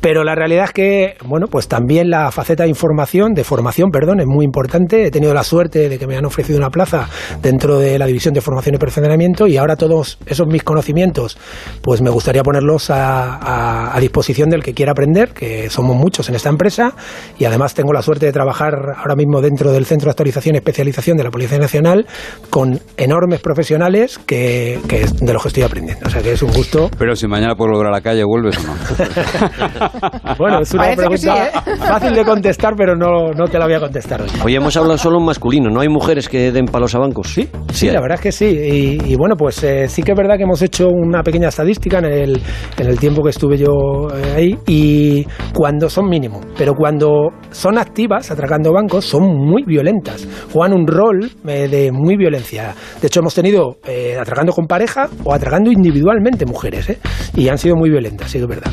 Pero 0.00 0.22
la 0.22 0.36
realidad 0.36 0.66
es 0.66 0.70
que, 0.70 1.16
bueno, 1.24 1.48
pues 1.48 1.66
también 1.66 2.10
la 2.10 2.30
faceta 2.30 2.62
de 2.62 2.68
información, 2.68 3.34
de 3.34 3.42
formación, 3.42 3.90
perdón, 3.90 4.20
es 4.20 4.26
muy 4.26 4.44
importante. 4.44 5.04
He 5.06 5.10
tenido 5.10 5.34
la 5.34 5.42
suerte 5.42 5.88
de 5.88 5.98
que 5.98 6.06
me 6.06 6.16
han 6.16 6.24
ofrecido 6.24 6.56
una 6.56 6.70
plaza 6.70 7.08
dentro 7.42 7.80
de 7.80 7.98
la 7.98 8.06
división 8.06 8.34
de 8.34 8.40
formación 8.40 8.76
y 8.76 8.78
perfeccionamiento 8.78 9.48
y 9.48 9.56
ahora 9.56 9.74
todos 9.74 10.18
esos 10.26 10.46
mis 10.46 10.62
conocimientos, 10.62 11.36
pues 11.82 12.02
me 12.02 12.10
gustaría 12.10 12.44
ponerlos 12.44 12.90
a, 12.90 13.96
a, 13.96 13.98
disposición 13.98 14.48
del 14.48 14.62
que 14.62 14.74
quiera 14.74 14.92
aprender, 14.92 15.32
que 15.32 15.68
somos 15.70 15.96
muchos 15.96 16.28
en 16.28 16.36
esta 16.36 16.50
empresa 16.50 16.94
y 17.36 17.46
además 17.46 17.74
tengo 17.74 17.92
la 17.92 18.02
suerte 18.02 18.26
de 18.26 18.32
trabajar 18.32 18.74
ahora 18.96 19.16
mismo 19.16 19.23
dentro 19.40 19.72
del 19.72 19.86
Centro 19.86 20.06
de 20.06 20.10
Actualización 20.10 20.54
y 20.54 20.58
Especialización 20.58 21.16
de 21.16 21.24
la 21.24 21.30
Policía 21.30 21.58
Nacional 21.58 22.06
con 22.50 22.80
enormes 22.96 23.40
profesionales 23.40 24.18
que, 24.18 24.78
que 24.88 25.06
de 25.06 25.32
los 25.32 25.42
que 25.42 25.48
estoy 25.48 25.62
aprendiendo. 25.62 26.06
O 26.06 26.10
sea 26.10 26.22
que 26.22 26.32
es 26.32 26.42
un 26.42 26.52
gusto. 26.52 26.90
Pero 26.98 27.16
si 27.16 27.26
mañana 27.26 27.54
puedo 27.54 27.72
volver 27.72 27.88
a 27.88 27.90
la 27.90 28.00
calle, 28.00 28.24
¿vuelves 28.24 28.58
o 28.58 28.62
no? 28.62 28.74
bueno, 30.38 30.60
es 30.60 30.72
una 30.74 30.94
pregunta 30.94 31.48
¿eh? 31.48 31.76
fácil 31.78 32.14
de 32.14 32.24
contestar, 32.24 32.74
pero 32.76 32.94
no, 32.94 33.30
no 33.36 33.46
te 33.46 33.58
la 33.58 33.66
voy 33.66 33.74
a 33.74 33.80
contestar 33.80 34.22
hoy. 34.22 34.28
Hoy 34.44 34.54
hemos 34.54 34.76
hablado 34.76 34.98
solo 34.98 35.18
en 35.18 35.24
masculino, 35.24 35.70
¿no 35.70 35.80
hay 35.80 35.88
mujeres 35.88 36.28
que 36.28 36.52
den 36.52 36.66
palos 36.66 36.94
a 36.94 36.98
bancos? 36.98 37.28
Sí, 37.28 37.48
sí, 37.72 37.90
la 37.90 38.00
verdad 38.00 38.16
es 38.16 38.20
que 38.20 38.32
sí. 38.32 39.00
Y, 39.04 39.16
bueno, 39.16 39.36
pues 39.36 39.62
eh, 39.64 39.88
sí 39.88 40.02
que 40.02 40.12
es 40.12 40.16
verdad 40.16 40.36
que 40.36 40.44
hemos 40.44 40.62
hecho 40.62 40.88
una 40.88 41.22
pequeña 41.22 41.48
estadística 41.48 41.98
en 41.98 42.04
el, 42.04 42.42
en 42.78 42.86
el 42.86 42.98
tiempo 42.98 43.22
que 43.22 43.30
estuve 43.30 43.56
yo 43.56 44.08
eh, 44.14 44.34
ahí 44.36 44.58
y 44.66 45.26
cuando 45.54 45.88
son 45.88 46.08
mínimo, 46.08 46.40
pero 46.56 46.74
cuando 46.74 47.30
son 47.50 47.78
activas 47.78 48.30
atracando 48.30 48.72
bancos 48.72 49.03
son 49.04 49.36
muy 49.36 49.62
violentas, 49.64 50.26
juegan 50.52 50.72
un 50.78 50.86
rol 50.86 51.30
de 51.44 51.90
muy 51.92 52.16
violencia. 52.16 52.74
De 53.00 53.06
hecho, 53.06 53.20
hemos 53.20 53.34
tenido 53.34 53.78
atracando 54.20 54.52
con 54.52 54.66
pareja 54.66 55.08
o 55.24 55.32
atracando 55.32 55.70
individualmente 55.70 56.46
mujeres, 56.46 56.98
y 57.36 57.48
han 57.48 57.58
sido 57.58 57.76
muy 57.76 57.90
violentas, 57.90 58.30
sí 58.30 58.38
es 58.38 58.46
verdad. 58.46 58.72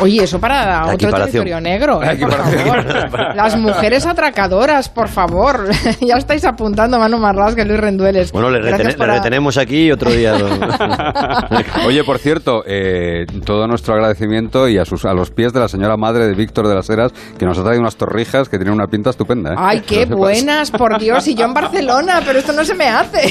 Oye, 0.00 0.24
eso 0.24 0.40
para 0.40 0.94
otro 0.94 1.10
territorio 1.10 1.60
negro, 1.60 2.02
¿eh? 2.02 2.16
por 2.16 2.32
favor. 2.32 3.34
Las 3.36 3.56
mujeres 3.56 4.06
atracadoras, 4.06 4.88
por 4.88 5.08
favor. 5.08 5.68
ya 6.00 6.16
estáis 6.16 6.44
apuntando 6.44 6.96
a 6.96 7.00
Mano 7.00 7.18
Marlas 7.18 7.54
que 7.54 7.64
Luis 7.64 7.78
Rendueles. 7.78 8.32
Bueno, 8.32 8.50
le, 8.50 8.60
retenemos 8.60 9.58
aquí 9.58 9.92
otro 9.92 10.10
día. 10.10 10.34
Oye, 11.86 12.02
por 12.04 12.18
cierto, 12.18 12.62
eh, 12.66 13.26
todo 13.44 13.66
nuestro 13.66 13.94
agradecimiento 13.94 14.68
y 14.68 14.78
a, 14.78 14.84
sus, 14.84 15.04
a 15.04 15.12
los 15.12 15.30
pies 15.30 15.52
de 15.52 15.60
la 15.60 15.68
señora 15.68 15.96
madre 15.96 16.26
de 16.26 16.34
Víctor 16.34 16.66
de 16.66 16.74
las 16.74 16.88
Heras, 16.88 17.12
que 17.38 17.44
nos 17.44 17.58
ha 17.58 17.62
traído 17.62 17.80
unas 17.80 17.96
torrijas 17.96 18.48
que 18.48 18.56
tienen 18.56 18.74
una 18.74 18.86
pinta 18.86 19.10
estupenda. 19.10 19.52
¿eh? 19.52 19.56
Ay, 19.58 19.80
qué 19.80 20.06
buenas, 20.06 20.70
por 20.70 20.98
Dios. 20.98 21.26
Y 21.28 21.34
yo 21.34 21.44
en 21.44 21.54
Barcelona, 21.54 22.22
pero 22.24 22.38
esto 22.38 22.52
no 22.52 22.64
se 22.64 22.74
me 22.74 22.88
hace. 22.88 23.30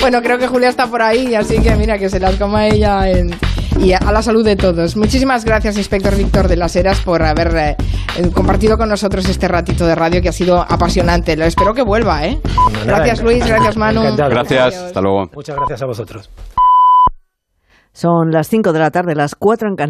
bueno, 0.00 0.20
creo 0.22 0.38
que 0.38 0.46
Julia 0.46 0.68
está 0.68 0.86
por 0.86 1.00
ahí, 1.00 1.34
así 1.34 1.60
que 1.60 1.74
mira, 1.76 1.98
que 1.98 2.08
se 2.10 2.20
las 2.20 2.36
coma 2.36 2.66
ella 2.66 3.08
en 3.08 3.30
y 3.78 3.92
a 3.92 4.12
la 4.12 4.22
salud 4.22 4.44
de 4.44 4.56
todos. 4.56 4.96
Muchísimas 4.96 5.44
gracias, 5.44 5.76
inspector 5.76 6.16
Víctor 6.16 6.48
de 6.48 6.56
las 6.56 6.74
Heras, 6.76 7.00
por 7.00 7.22
haber 7.22 7.56
eh, 7.56 7.76
compartido 8.34 8.76
con 8.76 8.88
nosotros 8.88 9.28
este 9.28 9.48
ratito 9.48 9.86
de 9.86 9.94
radio 9.94 10.20
que 10.20 10.28
ha 10.28 10.32
sido 10.32 10.60
apasionante. 10.60 11.36
Lo 11.36 11.44
espero 11.44 11.74
que 11.74 11.82
vuelva, 11.82 12.26
¿eh? 12.26 12.40
gracias, 12.84 13.22
Luis, 13.22 13.46
gracias, 13.46 13.76
Manu. 13.76 14.02
Gracias, 14.16 14.76
hasta 14.76 15.00
luego. 15.00 15.30
Muchas 15.34 15.56
gracias 15.56 15.82
a 15.82 15.86
vosotros. 15.86 16.30
Son 17.92 18.30
las 18.30 18.46
5 18.46 18.72
de 18.72 18.78
la 18.78 18.90
tarde, 18.90 19.14
las 19.16 19.34
4 19.34 19.68
en 19.68 19.74
Canarias. 19.74 19.86